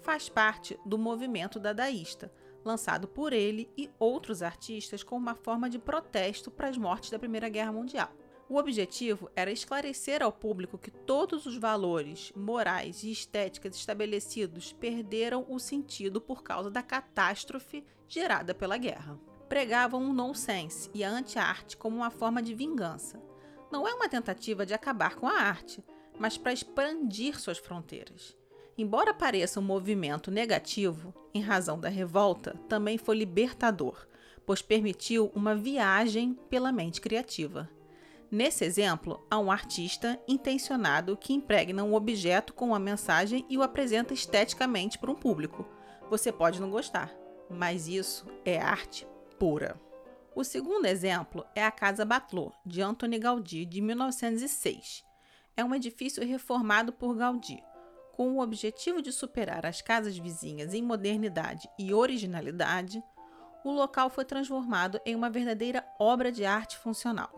Faz 0.00 0.28
parte 0.28 0.78
do 0.86 0.96
movimento 0.96 1.58
dadaísta, 1.58 2.32
lançado 2.64 3.08
por 3.08 3.32
ele 3.32 3.68
e 3.76 3.88
outros 3.98 4.42
artistas 4.42 5.02
como 5.02 5.20
uma 5.20 5.34
forma 5.34 5.68
de 5.68 5.78
protesto 5.78 6.50
para 6.50 6.68
as 6.68 6.76
mortes 6.76 7.10
da 7.10 7.18
Primeira 7.18 7.48
Guerra 7.48 7.72
Mundial. 7.72 8.12
O 8.48 8.56
objetivo 8.56 9.30
era 9.34 9.50
esclarecer 9.50 10.22
ao 10.22 10.32
público 10.32 10.78
que 10.78 10.90
todos 10.90 11.46
os 11.46 11.56
valores 11.56 12.32
morais 12.36 13.02
e 13.02 13.10
estéticas 13.10 13.74
estabelecidos 13.74 14.72
perderam 14.72 15.46
o 15.48 15.58
sentido 15.58 16.20
por 16.20 16.42
causa 16.42 16.70
da 16.70 16.82
catástrofe 16.82 17.84
gerada 18.06 18.54
pela 18.54 18.76
guerra. 18.76 19.18
Pregavam 19.54 20.02
um 20.02 20.12
nonsense 20.12 20.90
e 20.92 21.04
a 21.04 21.08
anti-arte 21.08 21.76
como 21.76 21.98
uma 21.98 22.10
forma 22.10 22.42
de 22.42 22.52
vingança. 22.52 23.22
Não 23.70 23.86
é 23.86 23.94
uma 23.94 24.08
tentativa 24.08 24.66
de 24.66 24.74
acabar 24.74 25.14
com 25.14 25.28
a 25.28 25.42
arte, 25.42 25.80
mas 26.18 26.36
para 26.36 26.52
expandir 26.52 27.38
suas 27.38 27.56
fronteiras. 27.56 28.36
Embora 28.76 29.14
pareça 29.14 29.60
um 29.60 29.62
movimento 29.62 30.28
negativo, 30.28 31.14
em 31.32 31.40
razão 31.40 31.78
da 31.78 31.88
revolta, 31.88 32.58
também 32.68 32.98
foi 32.98 33.14
libertador, 33.14 34.08
pois 34.44 34.60
permitiu 34.60 35.30
uma 35.36 35.54
viagem 35.54 36.36
pela 36.50 36.72
mente 36.72 37.00
criativa. 37.00 37.70
Nesse 38.32 38.64
exemplo, 38.64 39.24
há 39.30 39.38
um 39.38 39.52
artista 39.52 40.20
intencionado 40.26 41.16
que 41.16 41.32
impregna 41.32 41.84
um 41.84 41.94
objeto 41.94 42.52
com 42.52 42.66
uma 42.66 42.80
mensagem 42.80 43.46
e 43.48 43.56
o 43.56 43.62
apresenta 43.62 44.12
esteticamente 44.12 44.98
para 44.98 45.12
um 45.12 45.14
público. 45.14 45.64
Você 46.10 46.32
pode 46.32 46.60
não 46.60 46.70
gostar, 46.70 47.14
mas 47.48 47.86
isso 47.86 48.26
é 48.44 48.58
arte 48.58 49.06
pura. 49.38 49.80
O 50.34 50.42
segundo 50.42 50.86
exemplo 50.86 51.46
é 51.54 51.64
a 51.64 51.70
Casa 51.70 52.04
Batlot, 52.04 52.56
de 52.66 52.82
Antoni 52.82 53.18
Gaudí, 53.18 53.64
de 53.64 53.80
1906. 53.80 55.04
É 55.56 55.64
um 55.64 55.74
edifício 55.74 56.26
reformado 56.26 56.92
por 56.92 57.14
Gaudí, 57.14 57.62
com 58.12 58.32
o 58.32 58.40
objetivo 58.40 59.00
de 59.00 59.12
superar 59.12 59.64
as 59.64 59.80
casas 59.80 60.18
vizinhas 60.18 60.74
em 60.74 60.82
modernidade 60.82 61.68
e 61.78 61.94
originalidade. 61.94 63.02
O 63.64 63.70
local 63.70 64.10
foi 64.10 64.24
transformado 64.24 65.00
em 65.06 65.14
uma 65.14 65.30
verdadeira 65.30 65.86
obra 65.98 66.32
de 66.32 66.44
arte 66.44 66.76
funcional. 66.78 67.30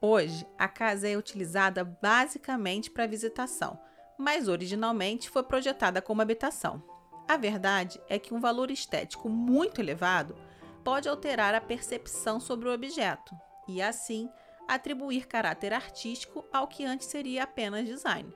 Hoje, 0.00 0.46
a 0.58 0.68
casa 0.68 1.08
é 1.08 1.16
utilizada 1.16 1.84
basicamente 1.84 2.90
para 2.90 3.06
visitação, 3.06 3.78
mas 4.18 4.48
originalmente 4.48 5.28
foi 5.28 5.42
projetada 5.42 6.00
como 6.00 6.22
habitação. 6.22 6.82
A 7.26 7.36
verdade 7.36 8.00
é 8.08 8.18
que 8.18 8.34
um 8.34 8.40
valor 8.40 8.70
estético 8.70 9.28
muito 9.28 9.80
elevado 9.80 10.36
pode 10.84 11.08
alterar 11.08 11.54
a 11.54 11.60
percepção 11.60 12.38
sobre 12.38 12.68
o 12.68 12.72
objeto 12.72 13.34
e, 13.66 13.80
assim, 13.80 14.28
atribuir 14.68 15.26
caráter 15.26 15.72
artístico 15.72 16.44
ao 16.52 16.68
que 16.68 16.84
antes 16.84 17.08
seria 17.08 17.44
apenas 17.44 17.86
design. 17.86 18.32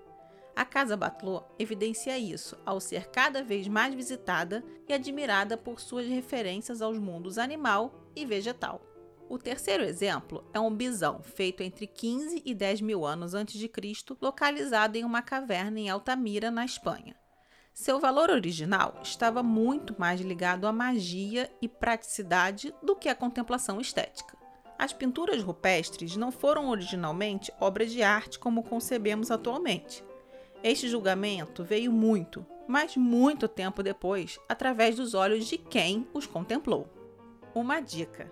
A 0.57 0.65
Casa 0.65 0.97
Batlot 0.97 1.47
evidencia 1.57 2.19
isso 2.19 2.59
ao 2.67 2.81
ser 2.81 3.11
cada 3.11 3.45
vez 3.45 3.69
mais 3.69 3.95
visitada 3.95 4.65
e 4.89 4.93
admirada 4.93 5.57
por 5.57 5.79
suas 5.79 6.07
referências 6.07 6.83
aos 6.83 6.99
mundos 6.99 7.39
animal 7.39 8.11
e 8.17 8.27
vegetal. 8.27 8.83
O 9.29 9.39
terceiro 9.39 9.85
exemplo 9.85 10.43
é 10.53 10.59
um 10.59 10.75
bisão 10.75 11.23
feito 11.23 11.63
entre 11.63 11.87
15 11.87 12.43
e 12.45 12.55
10 12.55 12.81
mil 12.81 13.05
anos 13.05 13.35
antes 13.35 13.61
de 13.61 13.69
Cristo, 13.69 14.17
localizado 14.21 14.97
em 14.97 15.05
uma 15.05 15.23
caverna 15.23 15.79
em 15.79 15.91
Altamira, 15.91 16.51
na 16.51 16.65
Espanha. 16.65 17.15
Seu 17.81 18.01
valor 18.01 18.29
original 18.29 18.99
estava 19.05 19.41
muito 19.41 19.95
mais 19.97 20.21
ligado 20.21 20.67
à 20.67 20.73
magia 20.73 21.49
e 21.63 21.69
praticidade 21.69 22.75
do 22.83 22.97
que 22.97 23.09
à 23.09 23.15
contemplação 23.15 23.81
estética. 23.81 24.37
As 24.77 24.93
pinturas 24.93 25.45
rupestres 25.45 26.17
não 26.17 26.33
foram 26.33 26.71
originalmente 26.71 27.53
obras 27.61 27.93
de 27.93 28.03
arte 28.03 28.37
como 28.37 28.65
concebemos 28.65 29.31
atualmente. 29.31 30.05
Este 30.61 30.89
julgamento 30.89 31.63
veio 31.63 31.93
muito, 31.93 32.45
mas 32.67 32.97
muito 32.97 33.47
tempo 33.47 33.81
depois, 33.81 34.41
através 34.49 34.97
dos 34.97 35.15
olhos 35.15 35.47
de 35.47 35.57
quem 35.57 36.05
os 36.13 36.27
contemplou. 36.27 36.89
Uma 37.55 37.79
dica: 37.79 38.29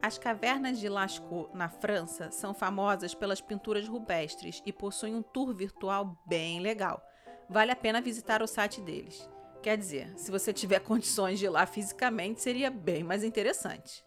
as 0.00 0.16
cavernas 0.16 0.80
de 0.80 0.88
Lascaux, 0.88 1.50
na 1.52 1.68
França, 1.68 2.30
são 2.30 2.54
famosas 2.54 3.14
pelas 3.14 3.42
pinturas 3.42 3.86
rupestres 3.86 4.62
e 4.64 4.72
possuem 4.72 5.14
um 5.14 5.22
tour 5.22 5.54
virtual 5.54 6.16
bem 6.26 6.60
legal. 6.60 7.02
Vale 7.48 7.70
a 7.70 7.76
pena 7.76 8.00
visitar 8.00 8.42
o 8.42 8.46
site 8.46 8.80
deles. 8.80 9.28
Quer 9.62 9.76
dizer, 9.76 10.12
se 10.16 10.30
você 10.30 10.52
tiver 10.52 10.80
condições 10.84 11.38
de 11.38 11.46
ir 11.46 11.48
lá 11.48 11.66
fisicamente, 11.66 12.42
seria 12.42 12.70
bem 12.70 13.02
mais 13.02 13.24
interessante. 13.24 14.04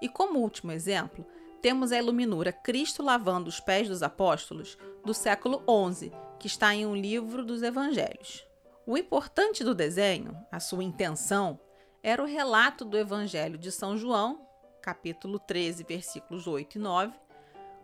E 0.00 0.08
como 0.08 0.40
último 0.40 0.72
exemplo, 0.72 1.26
temos 1.62 1.90
a 1.92 1.98
iluminura 1.98 2.52
Cristo 2.52 3.02
lavando 3.02 3.48
os 3.48 3.60
pés 3.60 3.88
dos 3.88 4.02
apóstolos 4.02 4.76
do 5.04 5.14
século 5.14 5.62
XI, 5.92 6.12
que 6.38 6.46
está 6.46 6.74
em 6.74 6.86
um 6.86 6.94
livro 6.94 7.44
dos 7.44 7.62
Evangelhos. 7.62 8.46
O 8.86 8.96
importante 8.96 9.64
do 9.64 9.74
desenho, 9.74 10.36
a 10.52 10.60
sua 10.60 10.84
intenção, 10.84 11.58
era 12.02 12.22
o 12.22 12.26
relato 12.26 12.84
do 12.84 12.96
Evangelho 12.96 13.58
de 13.58 13.72
São 13.72 13.96
João 13.96 14.46
capítulo 14.86 15.40
13, 15.40 15.82
versículos 15.82 16.46
8 16.46 16.76
e 16.76 16.78
9, 16.78 17.12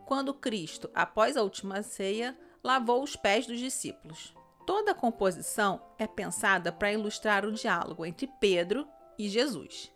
quando 0.06 0.32
Cristo, 0.32 0.88
após 0.94 1.36
a 1.36 1.42
última 1.42 1.82
ceia, 1.82 2.38
lavou 2.62 3.02
os 3.02 3.16
pés 3.16 3.44
dos 3.44 3.58
discípulos. 3.58 4.32
Toda 4.64 4.92
a 4.92 4.94
composição 4.94 5.82
é 5.98 6.06
pensada 6.06 6.70
para 6.70 6.92
ilustrar 6.92 7.44
o 7.44 7.52
diálogo 7.52 8.06
entre 8.06 8.28
Pedro 8.40 8.86
e 9.18 9.28
Jesus. 9.28 9.92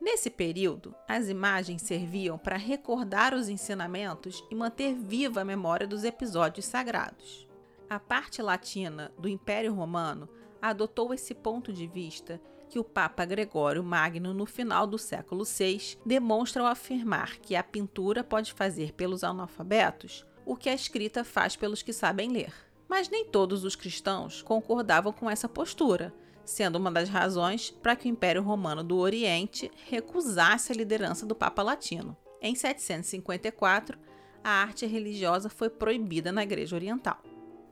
Nesse 0.00 0.30
período, 0.30 0.94
as 1.06 1.28
imagens 1.28 1.82
serviam 1.82 2.36
para 2.36 2.56
recordar 2.56 3.34
os 3.34 3.48
ensinamentos 3.48 4.42
e 4.50 4.54
manter 4.54 4.94
viva 4.94 5.42
a 5.42 5.44
memória 5.44 5.86
dos 5.86 6.04
episódios 6.04 6.66
sagrados. 6.66 7.46
A 7.88 8.00
parte 8.00 8.40
latina 8.42 9.12
do 9.18 9.28
Império 9.28 9.74
Romano 9.74 10.28
adotou 10.60 11.14
esse 11.14 11.34
ponto 11.34 11.72
de 11.72 11.86
vista 11.86 12.40
que 12.68 12.78
o 12.78 12.84
Papa 12.84 13.24
Gregório 13.24 13.82
Magno, 13.82 14.32
no 14.32 14.46
final 14.46 14.86
do 14.86 14.96
século 14.96 15.44
VI, 15.44 15.98
demonstra 16.06 16.62
ao 16.62 16.68
afirmar 16.68 17.38
que 17.38 17.54
a 17.54 17.62
pintura 17.62 18.24
pode 18.24 18.52
fazer 18.52 18.92
pelos 18.92 19.22
analfabetos 19.22 20.24
o 20.46 20.56
que 20.56 20.68
a 20.68 20.74
escrita 20.74 21.22
faz 21.22 21.56
pelos 21.56 21.82
que 21.82 21.92
sabem 21.92 22.30
ler. 22.30 22.69
Mas 22.90 23.08
nem 23.08 23.24
todos 23.24 23.62
os 23.62 23.76
cristãos 23.76 24.42
concordavam 24.42 25.12
com 25.12 25.30
essa 25.30 25.48
postura, 25.48 26.12
sendo 26.44 26.74
uma 26.74 26.90
das 26.90 27.08
razões 27.08 27.70
para 27.70 27.94
que 27.94 28.08
o 28.08 28.10
Império 28.10 28.42
Romano 28.42 28.82
do 28.82 28.98
Oriente 28.98 29.70
recusasse 29.88 30.72
a 30.72 30.74
liderança 30.74 31.24
do 31.24 31.32
Papa 31.32 31.62
Latino. 31.62 32.16
Em 32.42 32.52
754, 32.52 33.96
a 34.42 34.50
arte 34.50 34.86
religiosa 34.86 35.48
foi 35.48 35.70
proibida 35.70 36.32
na 36.32 36.42
Igreja 36.42 36.74
Oriental. 36.74 37.22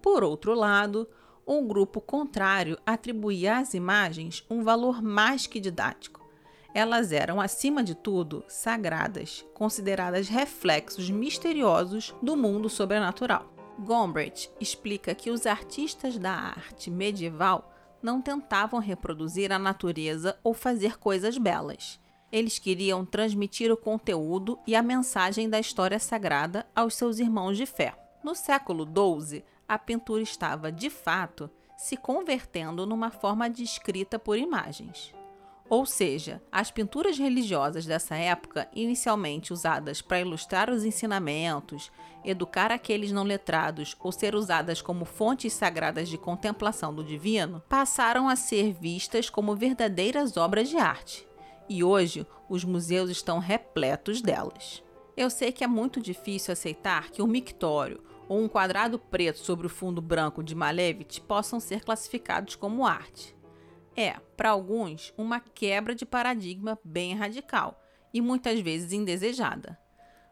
Por 0.00 0.22
outro 0.22 0.54
lado, 0.54 1.08
um 1.44 1.66
grupo 1.66 2.00
contrário 2.00 2.78
atribuía 2.86 3.58
às 3.58 3.74
imagens 3.74 4.46
um 4.48 4.62
valor 4.62 5.02
mais 5.02 5.48
que 5.48 5.58
didático. 5.58 6.24
Elas 6.72 7.10
eram, 7.10 7.40
acima 7.40 7.82
de 7.82 7.96
tudo, 7.96 8.44
sagradas, 8.46 9.44
consideradas 9.52 10.28
reflexos 10.28 11.10
misteriosos 11.10 12.14
do 12.22 12.36
mundo 12.36 12.68
sobrenatural. 12.68 13.57
Gombrich 13.78 14.50
explica 14.60 15.14
que 15.14 15.30
os 15.30 15.46
artistas 15.46 16.18
da 16.18 16.32
arte 16.32 16.90
medieval 16.90 17.72
não 18.02 18.20
tentavam 18.20 18.80
reproduzir 18.80 19.52
a 19.52 19.58
natureza 19.58 20.38
ou 20.42 20.52
fazer 20.52 20.98
coisas 20.98 21.38
belas. 21.38 22.00
Eles 22.30 22.58
queriam 22.58 23.04
transmitir 23.06 23.72
o 23.72 23.76
conteúdo 23.76 24.58
e 24.66 24.74
a 24.76 24.82
mensagem 24.82 25.48
da 25.48 25.58
história 25.58 25.98
sagrada 25.98 26.66
aos 26.74 26.94
seus 26.94 27.18
irmãos 27.18 27.56
de 27.56 27.66
fé. 27.66 27.94
No 28.22 28.34
século 28.34 28.84
XII, 28.84 29.44
a 29.66 29.78
pintura 29.78 30.22
estava, 30.22 30.70
de 30.70 30.90
fato, 30.90 31.50
se 31.76 31.96
convertendo 31.96 32.84
numa 32.84 33.10
forma 33.10 33.48
de 33.48 33.62
escrita 33.62 34.18
por 34.18 34.36
imagens. 34.36 35.14
Ou 35.70 35.84
seja, 35.84 36.42
as 36.50 36.70
pinturas 36.70 37.18
religiosas 37.18 37.84
dessa 37.84 38.16
época, 38.16 38.68
inicialmente 38.74 39.52
usadas 39.52 40.00
para 40.00 40.20
ilustrar 40.20 40.70
os 40.70 40.82
ensinamentos, 40.82 41.92
educar 42.24 42.72
aqueles 42.72 43.12
não 43.12 43.22
letrados 43.22 43.94
ou 44.00 44.10
ser 44.10 44.34
usadas 44.34 44.80
como 44.80 45.04
fontes 45.04 45.52
sagradas 45.52 46.08
de 46.08 46.16
contemplação 46.16 46.94
do 46.94 47.04
divino, 47.04 47.62
passaram 47.68 48.28
a 48.28 48.36
ser 48.36 48.72
vistas 48.72 49.28
como 49.28 49.54
verdadeiras 49.54 50.38
obras 50.38 50.70
de 50.70 50.78
arte. 50.78 51.28
E 51.68 51.84
hoje 51.84 52.26
os 52.48 52.64
museus 52.64 53.10
estão 53.10 53.38
repletos 53.38 54.22
delas. 54.22 54.82
Eu 55.14 55.28
sei 55.28 55.52
que 55.52 55.62
é 55.62 55.66
muito 55.66 56.00
difícil 56.00 56.52
aceitar 56.52 57.10
que 57.10 57.20
um 57.20 57.26
mictório 57.26 58.02
ou 58.26 58.40
um 58.40 58.48
quadrado 58.48 58.98
preto 58.98 59.38
sobre 59.38 59.66
o 59.66 59.70
fundo 59.70 60.00
branco 60.00 60.42
de 60.42 60.54
Malevich 60.54 61.20
possam 61.20 61.60
ser 61.60 61.84
classificados 61.84 62.54
como 62.54 62.86
arte. 62.86 63.37
É, 64.00 64.14
para 64.36 64.50
alguns, 64.50 65.12
uma 65.18 65.40
quebra 65.40 65.92
de 65.92 66.06
paradigma 66.06 66.78
bem 66.84 67.16
radical 67.16 67.82
e 68.14 68.20
muitas 68.20 68.60
vezes 68.60 68.92
indesejada. 68.92 69.76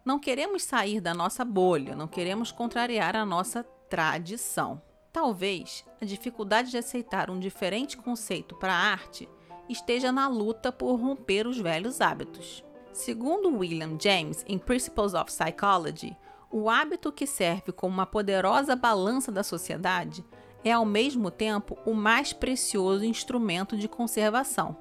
Não 0.04 0.20
queremos 0.20 0.62
sair 0.62 1.00
da 1.00 1.12
nossa 1.12 1.44
bolha, 1.44 1.96
não 1.96 2.06
queremos 2.06 2.52
contrariar 2.52 3.16
a 3.16 3.26
nossa 3.26 3.64
tradição. 3.90 4.80
Talvez 5.12 5.84
a 6.00 6.04
dificuldade 6.04 6.70
de 6.70 6.78
aceitar 6.78 7.28
um 7.28 7.40
diferente 7.40 7.96
conceito 7.96 8.54
para 8.54 8.72
a 8.72 8.92
arte 8.92 9.28
esteja 9.68 10.12
na 10.12 10.28
luta 10.28 10.70
por 10.70 10.94
romper 10.94 11.44
os 11.44 11.58
velhos 11.58 12.00
hábitos. 12.00 12.64
Segundo 12.92 13.48
William 13.48 13.98
James 14.00 14.44
em 14.46 14.58
Principles 14.58 15.12
of 15.12 15.24
Psychology, 15.24 16.16
O 16.48 16.70
hábito 16.70 17.10
que 17.10 17.26
serve 17.26 17.72
como 17.72 17.92
uma 17.92 18.06
poderosa 18.06 18.76
balança 18.76 19.32
da 19.32 19.42
sociedade 19.42 20.24
é 20.66 20.72
ao 20.72 20.84
mesmo 20.84 21.30
tempo 21.30 21.78
o 21.86 21.94
mais 21.94 22.32
precioso 22.32 23.04
instrumento 23.04 23.76
de 23.76 23.86
conservação. 23.86 24.76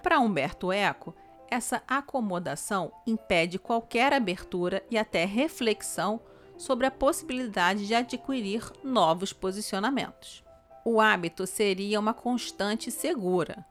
Para 0.00 0.20
Humberto 0.20 0.70
Eco, 0.70 1.12
essa 1.50 1.82
acomodação 1.88 2.92
impede 3.04 3.58
qualquer 3.58 4.12
abertura 4.12 4.84
e 4.88 4.96
até 4.96 5.24
reflexão 5.24 6.20
sobre 6.56 6.86
a 6.86 6.90
possibilidade 6.90 7.84
de 7.84 7.96
adquirir 7.96 8.62
novos 8.84 9.32
posicionamentos. 9.32 10.44
O 10.84 11.00
hábito 11.00 11.48
seria 11.48 11.98
uma 11.98 12.14
constante 12.14 12.92
segura. 12.92 13.66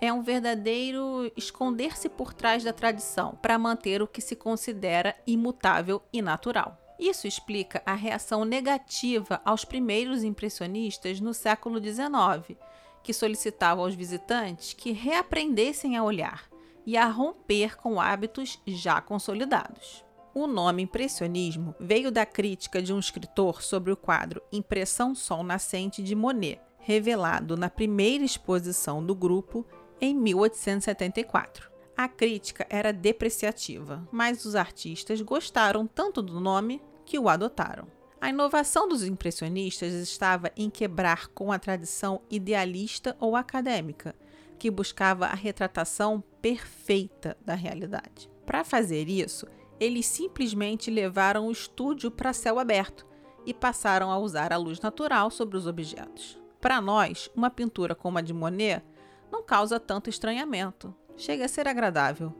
É 0.00 0.12
um 0.12 0.20
verdadeiro 0.20 1.30
esconder-se 1.36 2.08
por 2.08 2.34
trás 2.34 2.64
da 2.64 2.72
tradição 2.72 3.38
para 3.40 3.56
manter 3.56 4.02
o 4.02 4.08
que 4.08 4.20
se 4.20 4.34
considera 4.34 5.14
imutável 5.24 6.02
e 6.12 6.20
natural. 6.20 6.83
Isso 6.98 7.26
explica 7.26 7.82
a 7.84 7.94
reação 7.94 8.44
negativa 8.44 9.40
aos 9.44 9.64
primeiros 9.64 10.22
impressionistas 10.22 11.20
no 11.20 11.34
século 11.34 11.82
XIX, 11.82 12.58
que 13.02 13.12
solicitavam 13.12 13.84
aos 13.84 13.94
visitantes 13.94 14.72
que 14.72 14.92
reaprendessem 14.92 15.96
a 15.96 16.04
olhar 16.04 16.48
e 16.86 16.96
a 16.96 17.06
romper 17.06 17.76
com 17.76 18.00
hábitos 18.00 18.60
já 18.66 19.00
consolidados. 19.00 20.04
O 20.34 20.46
nome 20.46 20.82
impressionismo 20.82 21.74
veio 21.78 22.10
da 22.10 22.26
crítica 22.26 22.82
de 22.82 22.92
um 22.92 22.98
escritor 22.98 23.62
sobre 23.62 23.92
o 23.92 23.96
quadro 23.96 24.42
Impressão 24.52 25.14
Sol 25.14 25.44
Nascente 25.44 26.02
de 26.02 26.14
Monet, 26.14 26.60
revelado 26.78 27.56
na 27.56 27.70
primeira 27.70 28.24
exposição 28.24 29.04
do 29.04 29.14
grupo 29.14 29.64
em 30.00 30.14
1874. 30.14 31.73
A 31.96 32.08
crítica 32.08 32.66
era 32.68 32.92
depreciativa, 32.92 34.06
mas 34.10 34.44
os 34.44 34.56
artistas 34.56 35.20
gostaram 35.20 35.86
tanto 35.86 36.20
do 36.20 36.40
nome 36.40 36.82
que 37.06 37.18
o 37.18 37.28
adotaram. 37.28 37.86
A 38.20 38.30
inovação 38.30 38.88
dos 38.88 39.04
impressionistas 39.04 39.92
estava 39.92 40.50
em 40.56 40.68
quebrar 40.68 41.28
com 41.28 41.52
a 41.52 41.58
tradição 41.58 42.20
idealista 42.28 43.16
ou 43.20 43.36
acadêmica, 43.36 44.14
que 44.58 44.70
buscava 44.70 45.26
a 45.26 45.34
retratação 45.34 46.22
perfeita 46.42 47.36
da 47.44 47.54
realidade. 47.54 48.30
Para 48.44 48.64
fazer 48.64 49.08
isso, 49.08 49.46
eles 49.78 50.06
simplesmente 50.06 50.90
levaram 50.90 51.46
o 51.46 51.52
estúdio 51.52 52.10
para 52.10 52.32
céu 52.32 52.58
aberto 52.58 53.06
e 53.46 53.54
passaram 53.54 54.10
a 54.10 54.18
usar 54.18 54.52
a 54.52 54.56
luz 54.56 54.80
natural 54.80 55.30
sobre 55.30 55.56
os 55.56 55.66
objetos. 55.66 56.40
Para 56.60 56.80
nós, 56.80 57.30
uma 57.36 57.50
pintura 57.50 57.94
como 57.94 58.18
a 58.18 58.22
de 58.22 58.32
Monet 58.32 58.82
não 59.30 59.42
causa 59.42 59.78
tanto 59.78 60.08
estranhamento, 60.08 60.94
chega 61.16 61.44
a 61.44 61.48
ser 61.48 61.68
agradável. 61.68 62.34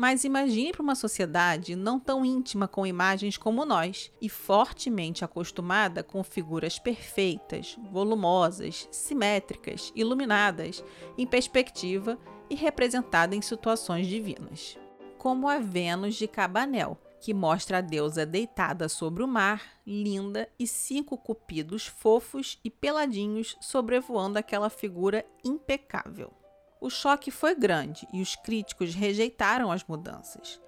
Mas 0.00 0.24
imagine 0.24 0.72
para 0.72 0.82
uma 0.82 0.94
sociedade 0.94 1.76
não 1.76 2.00
tão 2.00 2.24
íntima 2.24 2.66
com 2.66 2.86
imagens 2.86 3.36
como 3.36 3.66
nós 3.66 4.10
e 4.18 4.30
fortemente 4.30 5.26
acostumada 5.26 6.02
com 6.02 6.24
figuras 6.24 6.78
perfeitas, 6.78 7.76
volumosas, 7.92 8.88
simétricas, 8.90 9.92
iluminadas, 9.94 10.82
em 11.18 11.26
perspectiva 11.26 12.18
e 12.48 12.54
representada 12.54 13.36
em 13.36 13.42
situações 13.42 14.06
divinas. 14.06 14.78
Como 15.18 15.46
a 15.46 15.58
Vênus 15.58 16.14
de 16.14 16.26
Cabanel, 16.26 16.98
que 17.20 17.34
mostra 17.34 17.78
a 17.78 17.82
deusa 17.82 18.24
deitada 18.24 18.88
sobre 18.88 19.22
o 19.22 19.28
mar, 19.28 19.62
linda, 19.86 20.48
e 20.58 20.66
cinco 20.66 21.18
cupidos 21.18 21.86
fofos 21.86 22.58
e 22.64 22.70
peladinhos 22.70 23.54
sobrevoando 23.60 24.38
aquela 24.38 24.70
figura 24.70 25.26
impecável. 25.44 26.39
O 26.80 26.88
choque 26.88 27.30
foi 27.30 27.54
grande 27.54 28.08
e 28.10 28.22
os 28.22 28.34
críticos 28.34 28.94
rejeitaram 28.94 29.70
as 29.70 29.84
mudanças. 29.84 30.58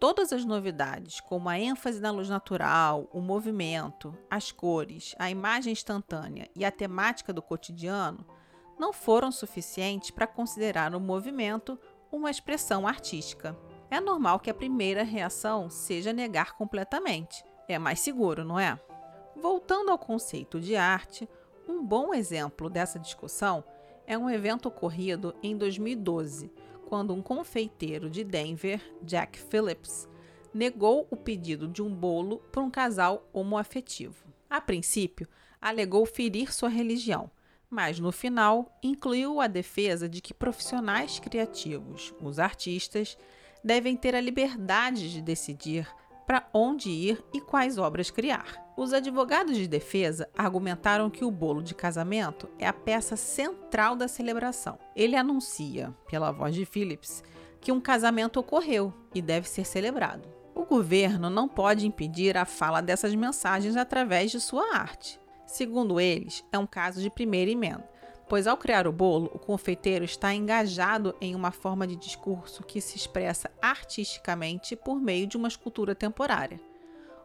Todas 0.00 0.32
as 0.32 0.42
novidades, 0.42 1.20
como 1.20 1.50
a 1.50 1.60
ênfase 1.60 2.00
na 2.00 2.10
luz 2.10 2.30
natural, 2.30 3.06
o 3.12 3.20
movimento, 3.20 4.16
as 4.30 4.50
cores, 4.50 5.14
a 5.18 5.30
imagem 5.30 5.74
instantânea 5.74 6.48
e 6.56 6.64
a 6.64 6.70
temática 6.70 7.34
do 7.34 7.42
cotidiano, 7.42 8.26
não 8.78 8.94
foram 8.94 9.30
suficientes 9.30 10.10
para 10.10 10.26
considerar 10.26 10.94
o 10.94 11.00
movimento 11.00 11.78
uma 12.10 12.30
expressão 12.30 12.88
artística. 12.88 13.54
É 13.90 14.00
normal 14.00 14.40
que 14.40 14.48
a 14.48 14.54
primeira 14.54 15.02
reação 15.02 15.68
seja 15.68 16.14
negar 16.14 16.54
completamente. 16.54 17.44
É 17.68 17.78
mais 17.78 18.00
seguro, 18.00 18.42
não 18.42 18.58
é? 18.58 18.80
Voltando 19.36 19.90
ao 19.90 19.98
conceito 19.98 20.58
de 20.58 20.74
arte, 20.74 21.28
um 21.68 21.84
bom 21.84 22.14
exemplo 22.14 22.70
dessa 22.70 22.98
discussão 22.98 23.62
é 24.10 24.18
um 24.18 24.28
evento 24.28 24.66
ocorrido 24.66 25.36
em 25.40 25.56
2012, 25.56 26.50
quando 26.88 27.14
um 27.14 27.22
confeiteiro 27.22 28.10
de 28.10 28.24
Denver, 28.24 28.82
Jack 29.04 29.38
Phillips, 29.38 30.08
negou 30.52 31.06
o 31.12 31.16
pedido 31.16 31.68
de 31.68 31.80
um 31.80 31.94
bolo 31.94 32.38
para 32.50 32.60
um 32.60 32.68
casal 32.68 33.30
homoafetivo. 33.32 34.26
A 34.50 34.60
princípio, 34.60 35.28
alegou 35.62 36.04
ferir 36.04 36.52
sua 36.52 36.68
religião, 36.68 37.30
mas 37.70 38.00
no 38.00 38.10
final 38.10 38.76
incluiu 38.82 39.40
a 39.40 39.46
defesa 39.46 40.08
de 40.08 40.20
que 40.20 40.34
profissionais 40.34 41.20
criativos, 41.20 42.12
os 42.20 42.40
artistas, 42.40 43.16
devem 43.62 43.96
ter 43.96 44.16
a 44.16 44.20
liberdade 44.20 45.12
de 45.12 45.22
decidir 45.22 45.86
para 46.26 46.48
onde 46.52 46.90
ir 46.90 47.24
e 47.32 47.40
quais 47.40 47.78
obras 47.78 48.10
criar. 48.10 48.69
Os 48.80 48.94
advogados 48.94 49.58
de 49.58 49.68
defesa 49.68 50.26
argumentaram 50.34 51.10
que 51.10 51.22
o 51.22 51.30
bolo 51.30 51.62
de 51.62 51.74
casamento 51.74 52.48
é 52.58 52.66
a 52.66 52.72
peça 52.72 53.14
central 53.14 53.94
da 53.94 54.08
celebração. 54.08 54.78
Ele 54.96 55.16
anuncia, 55.16 55.94
pela 56.08 56.32
voz 56.32 56.54
de 56.54 56.64
Phillips, 56.64 57.22
que 57.60 57.70
um 57.70 57.78
casamento 57.78 58.40
ocorreu 58.40 58.90
e 59.14 59.20
deve 59.20 59.46
ser 59.46 59.66
celebrado. 59.66 60.26
O 60.54 60.64
governo 60.64 61.28
não 61.28 61.46
pode 61.46 61.86
impedir 61.86 62.38
a 62.38 62.46
fala 62.46 62.80
dessas 62.80 63.14
mensagens 63.14 63.76
através 63.76 64.30
de 64.30 64.40
sua 64.40 64.74
arte. 64.74 65.20
Segundo 65.44 66.00
eles, 66.00 66.42
é 66.50 66.56
um 66.56 66.66
caso 66.66 67.02
de 67.02 67.10
primeira 67.10 67.50
emenda, 67.50 67.86
pois 68.30 68.46
ao 68.46 68.56
criar 68.56 68.86
o 68.86 68.92
bolo, 68.92 69.30
o 69.34 69.38
confeiteiro 69.38 70.06
está 70.06 70.32
engajado 70.32 71.14
em 71.20 71.34
uma 71.34 71.50
forma 71.50 71.86
de 71.86 71.96
discurso 71.96 72.64
que 72.64 72.80
se 72.80 72.96
expressa 72.96 73.50
artisticamente 73.60 74.74
por 74.74 74.98
meio 74.98 75.26
de 75.26 75.36
uma 75.36 75.48
escultura 75.48 75.94
temporária. 75.94 76.69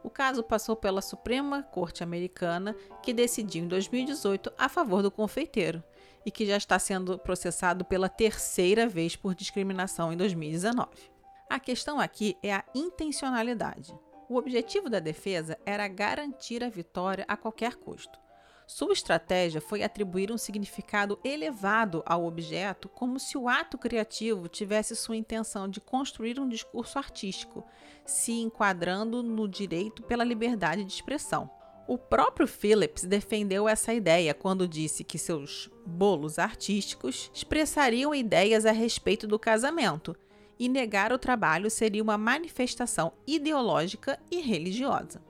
O 0.06 0.10
caso 0.12 0.44
passou 0.44 0.76
pela 0.76 1.02
Suprema 1.02 1.64
Corte 1.64 2.04
Americana, 2.04 2.76
que 3.02 3.12
decidiu 3.12 3.66
em 3.66 3.68
2018 3.68 4.54
a 4.56 4.70
favor 4.70 5.02
do 5.02 5.10
confeiteiro 5.10 5.84
e 6.24 6.30
que 6.30 6.46
já 6.46 6.58
está 6.58 6.78
sendo 6.78 7.18
processado 7.18 7.84
pela 7.84 8.08
terceira 8.08 8.88
vez 8.88 9.16
por 9.16 9.34
discriminação 9.34 10.14
em 10.14 10.16
2019. 10.16 11.10
A 11.50 11.60
questão 11.60 12.00
aqui 12.00 12.38
é 12.44 12.54
a 12.54 12.64
intencionalidade. 12.76 13.98
O 14.30 14.36
objetivo 14.36 14.92
da 14.92 15.00
defesa 15.00 15.58
era 15.66 15.88
garantir 15.88 16.64
a 16.64 16.70
vitória 16.70 17.26
a 17.28 17.36
qualquer 17.36 17.74
custo. 17.74 18.20
Sua 18.68 18.94
estratégia 18.94 19.62
foi 19.62 19.84
atribuir 19.84 20.32
um 20.32 20.38
significado 20.38 21.20
elevado 21.24 22.02
ao 22.06 22.26
objeto, 22.26 22.90
como 22.90 23.20
se 23.20 23.38
o 23.38 23.48
ato 23.48 23.78
criativo 23.78 24.48
tivesse 24.48 24.96
sua 24.96 25.16
intenção 25.16 25.70
de 25.70 25.80
construir 25.80 26.40
um 26.40 26.50
discurso 26.50 26.98
artístico, 26.98 27.64
se 28.04 28.32
enquadrando 28.32 29.22
no 29.22 29.48
direito 29.48 30.02
pela 30.04 30.24
liberdade 30.24 30.84
de 30.84 30.92
expressão. 30.92 31.50
O 31.88 32.00
próprio 32.00 32.48
Phillips 32.48 33.04
defendeu 33.04 33.70
essa 33.70 33.94
ideia 33.94 34.34
quando 34.34 34.68
disse 34.68 35.04
que 35.04 35.20
seus 35.20 35.70
bolos 35.86 36.40
artísticos 36.40 37.30
expressariam 37.32 38.16
ideias 38.16 38.66
a 38.66 38.72
respeito 38.72 39.28
do 39.28 39.38
casamento, 39.38 40.16
e 40.58 40.68
negar 40.68 41.14
o 41.14 41.20
trabalho 41.20 41.70
seria 41.70 42.02
uma 42.02 42.18
manifestação 42.18 43.14
ideológica 43.28 44.20
e 44.32 44.42
religiosa. 44.42 45.22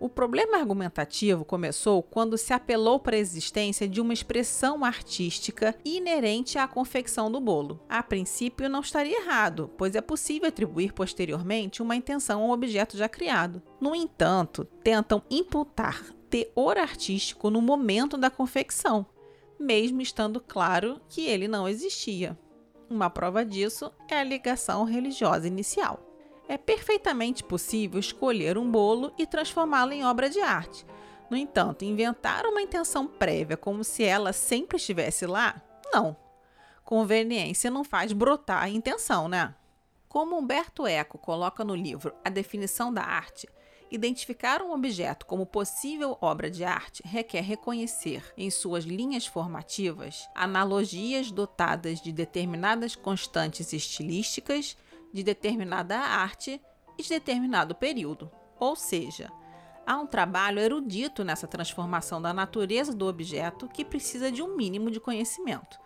O 0.00 0.08
problema 0.08 0.56
argumentativo 0.56 1.44
começou 1.44 2.02
quando 2.02 2.38
se 2.38 2.54
apelou 2.54 2.98
para 2.98 3.16
a 3.16 3.18
existência 3.18 3.86
de 3.86 4.00
uma 4.00 4.14
expressão 4.14 4.82
artística 4.82 5.76
inerente 5.84 6.56
à 6.56 6.66
confecção 6.66 7.30
do 7.30 7.38
bolo. 7.38 7.78
A 7.86 8.02
princípio, 8.02 8.70
não 8.70 8.80
estaria 8.80 9.20
errado, 9.20 9.70
pois 9.76 9.94
é 9.94 10.00
possível 10.00 10.48
atribuir 10.48 10.94
posteriormente 10.94 11.82
uma 11.82 11.94
intenção 11.94 12.40
ao 12.40 12.50
objeto 12.50 12.96
já 12.96 13.10
criado. 13.10 13.62
No 13.78 13.94
entanto, 13.94 14.64
tentam 14.82 15.22
imputar 15.30 16.02
teor 16.30 16.78
artístico 16.78 17.50
no 17.50 17.60
momento 17.60 18.16
da 18.16 18.30
confecção, 18.30 19.04
mesmo 19.58 20.00
estando 20.00 20.40
claro 20.40 20.98
que 21.10 21.26
ele 21.26 21.46
não 21.46 21.68
existia. 21.68 22.38
Uma 22.88 23.10
prova 23.10 23.44
disso 23.44 23.92
é 24.08 24.18
a 24.18 24.24
ligação 24.24 24.84
religiosa 24.84 25.46
inicial 25.46 26.09
é 26.50 26.58
perfeitamente 26.58 27.44
possível 27.44 28.00
escolher 28.00 28.58
um 28.58 28.68
bolo 28.68 29.14
e 29.16 29.24
transformá-lo 29.24 29.92
em 29.92 30.04
obra 30.04 30.28
de 30.28 30.40
arte. 30.40 30.84
No 31.30 31.36
entanto, 31.36 31.84
inventar 31.84 32.44
uma 32.44 32.60
intenção 32.60 33.06
prévia 33.06 33.56
como 33.56 33.84
se 33.84 34.02
ela 34.02 34.32
sempre 34.32 34.76
estivesse 34.76 35.26
lá, 35.26 35.62
não. 35.92 36.16
Conveniência 36.82 37.70
não 37.70 37.84
faz 37.84 38.12
brotar 38.12 38.64
a 38.64 38.68
intenção, 38.68 39.28
né? 39.28 39.54
Como 40.08 40.36
Humberto 40.36 40.88
Eco 40.88 41.18
coloca 41.18 41.62
no 41.62 41.76
livro 41.76 42.12
A 42.24 42.28
Definição 42.28 42.92
da 42.92 43.04
Arte, 43.04 43.48
identificar 43.88 44.60
um 44.60 44.72
objeto 44.72 45.26
como 45.26 45.46
possível 45.46 46.18
obra 46.20 46.50
de 46.50 46.64
arte 46.64 47.00
requer 47.06 47.42
reconhecer, 47.42 48.24
em 48.36 48.50
suas 48.50 48.82
linhas 48.82 49.24
formativas, 49.24 50.28
analogias 50.34 51.30
dotadas 51.30 52.00
de 52.00 52.10
determinadas 52.10 52.96
constantes 52.96 53.72
estilísticas 53.72 54.76
de 55.12 55.22
determinada 55.22 55.98
arte 55.98 56.60
e 56.98 57.02
de 57.02 57.08
determinado 57.08 57.74
período. 57.74 58.30
Ou 58.58 58.76
seja, 58.76 59.30
Há 59.90 59.96
um 59.96 60.06
trabalho 60.06 60.60
erudito 60.60 61.24
nessa 61.24 61.48
transformação 61.48 62.22
da 62.22 62.32
natureza 62.32 62.94
do 62.94 63.08
objeto 63.08 63.66
que 63.66 63.84
precisa 63.84 64.30
de 64.30 64.40
um 64.40 64.54
mínimo 64.56 64.88
de 64.88 65.00
conhecimento. 65.00 65.80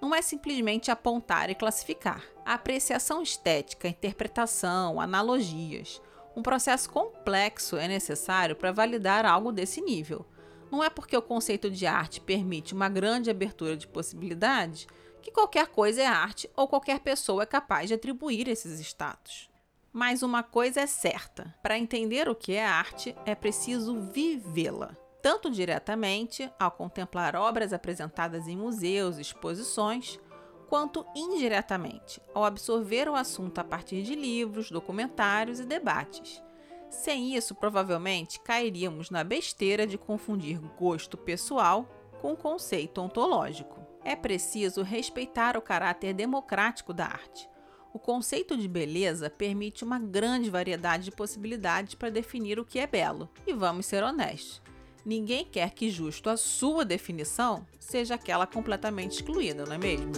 Não 0.00 0.14
é 0.14 0.22
simplesmente 0.22 0.92
apontar 0.92 1.50
e 1.50 1.56
classificar. 1.56 2.22
A 2.46 2.54
apreciação 2.54 3.20
estética, 3.20 3.88
interpretação, 3.88 5.00
analogias. 5.00 6.00
Um 6.36 6.42
processo 6.42 6.88
complexo 6.88 7.76
é 7.76 7.88
necessário 7.88 8.54
para 8.54 8.70
validar 8.70 9.26
algo 9.26 9.50
desse 9.50 9.80
nível. 9.80 10.24
Não 10.70 10.84
é 10.84 10.88
porque 10.88 11.16
o 11.16 11.22
conceito 11.22 11.68
de 11.68 11.84
arte 11.84 12.20
permite 12.20 12.74
uma 12.74 12.88
grande 12.88 13.28
abertura 13.28 13.76
de 13.76 13.88
possibilidades 13.88 14.86
que 15.28 15.34
qualquer 15.34 15.66
coisa 15.66 16.00
é 16.00 16.06
arte 16.06 16.50
ou 16.56 16.66
qualquer 16.66 17.00
pessoa 17.00 17.42
é 17.42 17.46
capaz 17.46 17.88
de 17.88 17.94
atribuir 17.94 18.48
esses 18.48 18.80
status. 18.80 19.50
Mas 19.92 20.22
uma 20.22 20.42
coisa 20.42 20.80
é 20.80 20.86
certa: 20.86 21.54
para 21.62 21.78
entender 21.78 22.28
o 22.28 22.34
que 22.34 22.54
é 22.54 22.64
arte, 22.64 23.14
é 23.26 23.34
preciso 23.34 24.00
vivê-la, 24.00 24.96
tanto 25.22 25.50
diretamente, 25.50 26.50
ao 26.58 26.70
contemplar 26.70 27.36
obras 27.36 27.74
apresentadas 27.74 28.48
em 28.48 28.56
museus 28.56 29.18
exposições, 29.18 30.18
quanto 30.66 31.04
indiretamente, 31.14 32.22
ao 32.34 32.44
absorver 32.44 33.06
o 33.08 33.14
assunto 33.14 33.58
a 33.58 33.64
partir 33.64 34.02
de 34.02 34.14
livros, 34.14 34.70
documentários 34.70 35.60
e 35.60 35.64
debates. 35.64 36.42
Sem 36.88 37.34
isso, 37.34 37.54
provavelmente 37.54 38.40
cairíamos 38.40 39.10
na 39.10 39.22
besteira 39.22 39.86
de 39.86 39.98
confundir 39.98 40.58
gosto 40.78 41.18
pessoal 41.18 41.86
com 42.22 42.34
conceito 42.34 43.00
ontológico. 43.02 43.77
É 44.08 44.16
preciso 44.16 44.82
respeitar 44.82 45.56
o 45.56 45.62
caráter 45.62 46.14
democrático 46.14 46.94
da 46.94 47.04
arte 47.04 47.48
o 47.92 47.98
conceito 47.98 48.56
de 48.56 48.68
beleza 48.68 49.28
permite 49.28 49.82
uma 49.82 49.98
grande 49.98 50.48
variedade 50.50 51.06
de 51.06 51.10
possibilidades 51.10 51.94
para 51.94 52.10
definir 52.10 52.58
o 52.58 52.64
que 52.64 52.78
é 52.78 52.86
belo. 52.86 53.28
E 53.46 53.52
vamos 53.52 53.86
ser 53.86 54.04
honestos: 54.04 54.62
ninguém 55.04 55.44
quer 55.44 55.70
que, 55.70 55.90
justo 55.90 56.30
a 56.30 56.36
sua 56.36 56.84
definição, 56.84 57.66
seja 57.78 58.14
aquela 58.14 58.46
completamente 58.46 59.12
excluída, 59.12 59.64
não 59.64 59.74
é 59.74 59.78
mesmo? 59.78 60.12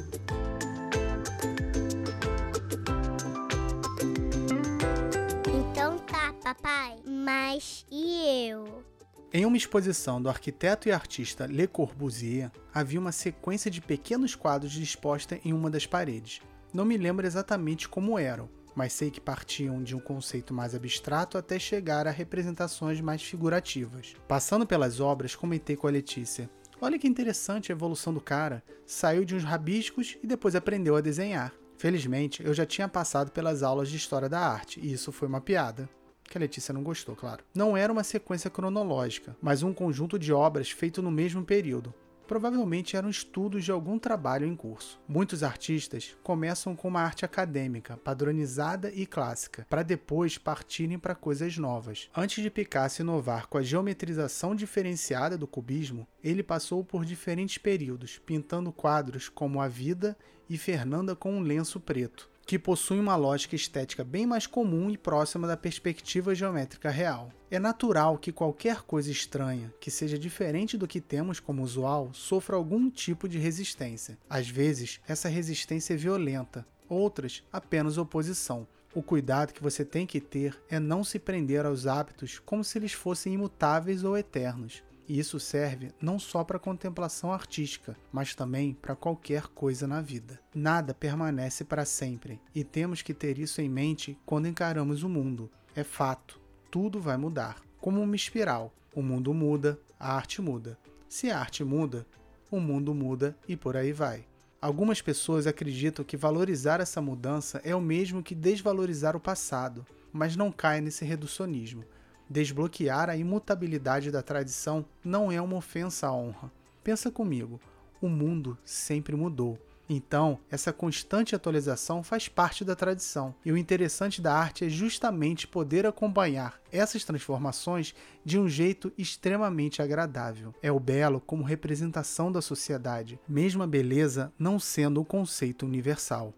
Então 5.49 5.99
tá, 6.01 6.35
papai. 6.43 6.99
Mas 7.07 7.87
e 7.91 8.49
eu? 8.49 8.85
Em 9.33 9.47
uma 9.47 9.57
exposição 9.57 10.21
do 10.21 10.29
arquiteto 10.29 10.89
e 10.89 10.93
artista 10.93 11.47
Le 11.47 11.69
Corbusier, 11.69 12.51
havia 12.75 12.99
uma 12.99 13.13
sequência 13.13 13.71
de 13.71 13.81
pequenos 13.81 14.35
quadros 14.35 14.73
disposta 14.73 15.39
em 15.45 15.53
uma 15.53 15.71
das 15.71 15.87
paredes. 15.87 16.41
Não 16.75 16.85
me 16.85 16.97
lembro 16.97 17.25
exatamente 17.25 17.89
como 17.89 18.19
eram, 18.19 18.49
mas 18.75 18.93
sei 18.93 19.09
que 19.09 19.21
partiam 19.21 19.85
de 19.85 19.95
um 19.95 20.01
conceito 20.01 20.53
mais 20.53 20.75
abstrato 20.75 21.39
até 21.39 21.61
chegar 21.61 22.09
a 22.09 22.11
representações 22.11 23.01
mais 23.01 23.23
figurativas. 23.23 24.17
Passando 24.27 24.67
pelas 24.67 24.99
obras, 24.99 25.37
comentei 25.37 25.77
com 25.77 25.87
a 25.87 25.91
Letícia: 25.93 26.51
Olha 26.81 26.99
que 26.99 27.07
interessante 27.07 27.71
a 27.71 27.75
evolução 27.75 28.13
do 28.13 28.21
cara. 28.21 28.65
Saiu 28.85 29.25
de 29.25 29.37
uns 29.37 29.45
rabiscos 29.45 30.19
e 30.25 30.27
depois 30.27 30.57
aprendeu 30.57 30.97
a 30.97 31.01
desenhar. 31.01 31.53
Felizmente, 31.79 32.43
eu 32.43 32.53
já 32.53 32.67
tinha 32.67 32.89
passado 32.89 33.31
pelas 33.31 33.63
aulas 33.63 33.89
de 33.89 33.97
História 33.97 34.29
da 34.29 34.41
Arte, 34.41 34.81
e 34.81 34.93
isso 34.93 35.13
foi 35.13 35.29
uma 35.29 35.41
piada. 35.41 35.89
Que 36.31 36.39
a 36.39 36.41
Letícia 36.41 36.73
não 36.73 36.85
gostou, 36.85 37.17
claro. 37.17 37.43
Não 37.53 37.77
era 37.77 37.93
uma 37.93 38.05
sequência 38.05 38.49
cronológica, 38.49 39.37
mas 39.43 39.65
um 39.65 39.75
conjunto 39.75 40.17
de 40.17 40.33
obras 40.33 40.71
feito 40.71 41.03
no 41.03 41.11
mesmo 41.11 41.45
período, 41.45 41.93
provavelmente 42.29 42.97
eram 42.97 43.11
estudos 43.11 43.65
de 43.65 43.73
algum 43.73 43.99
trabalho 43.99 44.47
em 44.47 44.55
curso. 44.55 45.01
Muitos 45.09 45.43
artistas 45.43 46.17
começam 46.23 46.77
com 46.77 46.87
uma 46.87 47.01
arte 47.01 47.25
acadêmica, 47.25 47.97
padronizada 47.97 48.93
e 48.93 49.05
clássica, 49.07 49.67
para 49.69 49.83
depois 49.83 50.39
partirem 50.39 51.01
para 51.01 51.17
coisas 51.17 51.59
novas. 51.59 52.09
Antes 52.17 52.41
de 52.41 52.49
Picasso 52.49 53.03
inovar 53.03 53.49
com 53.49 53.59
a 53.59 53.63
geometrização 53.63 54.55
diferenciada 54.55 55.37
do 55.37 55.49
cubismo, 55.49 56.07
ele 56.23 56.45
passou 56.45 56.85
por 56.85 57.05
diferentes 57.05 57.59
períodos, 57.59 58.21
pintando 58.25 58.71
quadros 58.71 59.29
como 59.29 59.61
A 59.61 59.67
Vida 59.67 60.17
e 60.49 60.57
Fernanda 60.57 61.17
com 61.17 61.33
um 61.33 61.41
lenço 61.41 61.81
preto 61.81 62.31
que 62.51 62.59
possui 62.59 62.99
uma 62.99 63.15
lógica 63.15 63.55
estética 63.55 64.03
bem 64.03 64.27
mais 64.27 64.45
comum 64.45 64.91
e 64.91 64.99
próxima 64.99 65.47
da 65.47 65.57
perspectiva 65.57 66.35
geométrica 66.35 66.91
real. 66.91 67.31
É 67.49 67.61
natural 67.61 68.19
que 68.19 68.33
qualquer 68.33 68.83
coisa 68.83 69.09
estranha, 69.09 69.73
que 69.79 69.89
seja 69.89 70.19
diferente 70.19 70.77
do 70.77 70.89
que 70.89 71.01
temos 71.01 71.39
como 71.39 71.63
usual, 71.63 72.11
sofra 72.13 72.57
algum 72.57 72.91
tipo 72.91 73.29
de 73.29 73.39
resistência. 73.39 74.19
Às 74.29 74.49
vezes, 74.49 75.01
essa 75.07 75.29
resistência 75.29 75.95
é 75.95 75.97
violenta, 75.97 76.67
outras 76.89 77.45
apenas 77.53 77.99
oposição. 77.99 78.67
O 78.93 79.01
cuidado 79.01 79.53
que 79.53 79.63
você 79.63 79.85
tem 79.85 80.05
que 80.05 80.21
ter 80.21 80.61
é 80.69 80.81
não 80.81 81.05
se 81.05 81.21
prender 81.21 81.65
aos 81.65 81.87
hábitos 81.87 82.41
como 82.41 82.65
se 82.65 82.77
eles 82.77 82.93
fossem 82.93 83.35
imutáveis 83.35 84.03
ou 84.03 84.19
eternos. 84.19 84.83
E 85.11 85.19
isso 85.19 85.41
serve 85.41 85.93
não 86.01 86.21
só 86.21 86.45
para 86.45 86.57
contemplação 86.57 87.33
artística, 87.33 87.97
mas 88.13 88.33
também 88.33 88.73
para 88.73 88.95
qualquer 88.95 89.49
coisa 89.49 89.85
na 89.85 90.01
vida. 90.01 90.39
Nada 90.55 90.95
permanece 90.95 91.65
para 91.65 91.85
sempre, 91.85 92.41
e 92.55 92.63
temos 92.63 93.03
que 93.03 93.13
ter 93.13 93.37
isso 93.37 93.61
em 93.61 93.69
mente 93.69 94.17
quando 94.25 94.47
encaramos 94.47 95.03
o 95.03 95.09
mundo. 95.09 95.51
É 95.75 95.83
fato, 95.83 96.41
tudo 96.71 97.01
vai 97.01 97.17
mudar. 97.17 97.61
Como 97.81 98.01
uma 98.01 98.15
espiral, 98.15 98.73
o 98.95 99.03
mundo 99.03 99.35
muda, 99.35 99.81
a 99.99 100.15
arte 100.15 100.41
muda. 100.41 100.79
Se 101.09 101.29
a 101.29 101.41
arte 101.41 101.65
muda, 101.65 102.07
o 102.49 102.61
mundo 102.61 102.95
muda 102.95 103.37
e 103.49 103.57
por 103.57 103.77
aí 103.77 103.93
vai. 103.93 104.25
Algumas 104.63 105.03
pessoas 105.03 105.45
acreditam 105.45 106.05
que 106.05 106.17
valorizar 106.17 106.81
essa 106.81 107.03
mudança 107.03 107.61
é 107.65 107.75
o 107.75 107.81
mesmo 107.81 108.23
que 108.23 108.33
desvalorizar 108.33 109.17
o 109.17 109.21
passado, 109.21 109.85
mas 110.13 110.37
não 110.37 110.53
cai 110.53 110.81
nesse 110.81 111.05
reducionismo. 111.05 111.83
Desbloquear 112.31 113.11
a 113.11 113.17
imutabilidade 113.17 114.13
da 114.13 114.23
tradição 114.23 114.87
não 115.05 115.33
é 115.33 115.43
uma 115.43 115.57
ofensa 115.57 116.07
à 116.07 116.13
honra. 116.13 116.53
Pensa 116.85 117.11
comigo, 117.11 117.61
o 118.01 118.09
mundo 118.09 118.57
sempre 118.65 119.17
mudou. 119.17 119.59
Então, 119.89 120.39
essa 120.49 120.73
constante 120.73 121.35
atualização 121.35 122.05
faz 122.05 122.29
parte 122.29 122.65
da 122.65 122.77
tradição. 122.77 123.35
E 123.45 123.51
o 123.51 123.57
interessante 123.57 124.23
da 124.23 124.33
arte 124.33 124.65
é 124.65 124.69
justamente 124.69 125.49
poder 125.49 125.85
acompanhar 125.85 126.61
essas 126.71 127.03
transformações 127.03 127.93
de 128.25 128.39
um 128.39 128.49
jeito 128.49 128.93
extremamente 128.97 129.83
agradável. 129.83 130.55
É 130.63 130.71
o 130.71 130.79
belo 130.79 131.21
como 131.21 131.43
representação 131.43 132.31
da 132.31 132.41
sociedade, 132.41 133.19
mesmo 133.29 133.65
a 133.65 133.67
beleza 133.67 134.33
não 134.39 134.61
sendo 134.61 135.01
o 135.01 135.05
conceito 135.05 135.67
universal. 135.67 136.33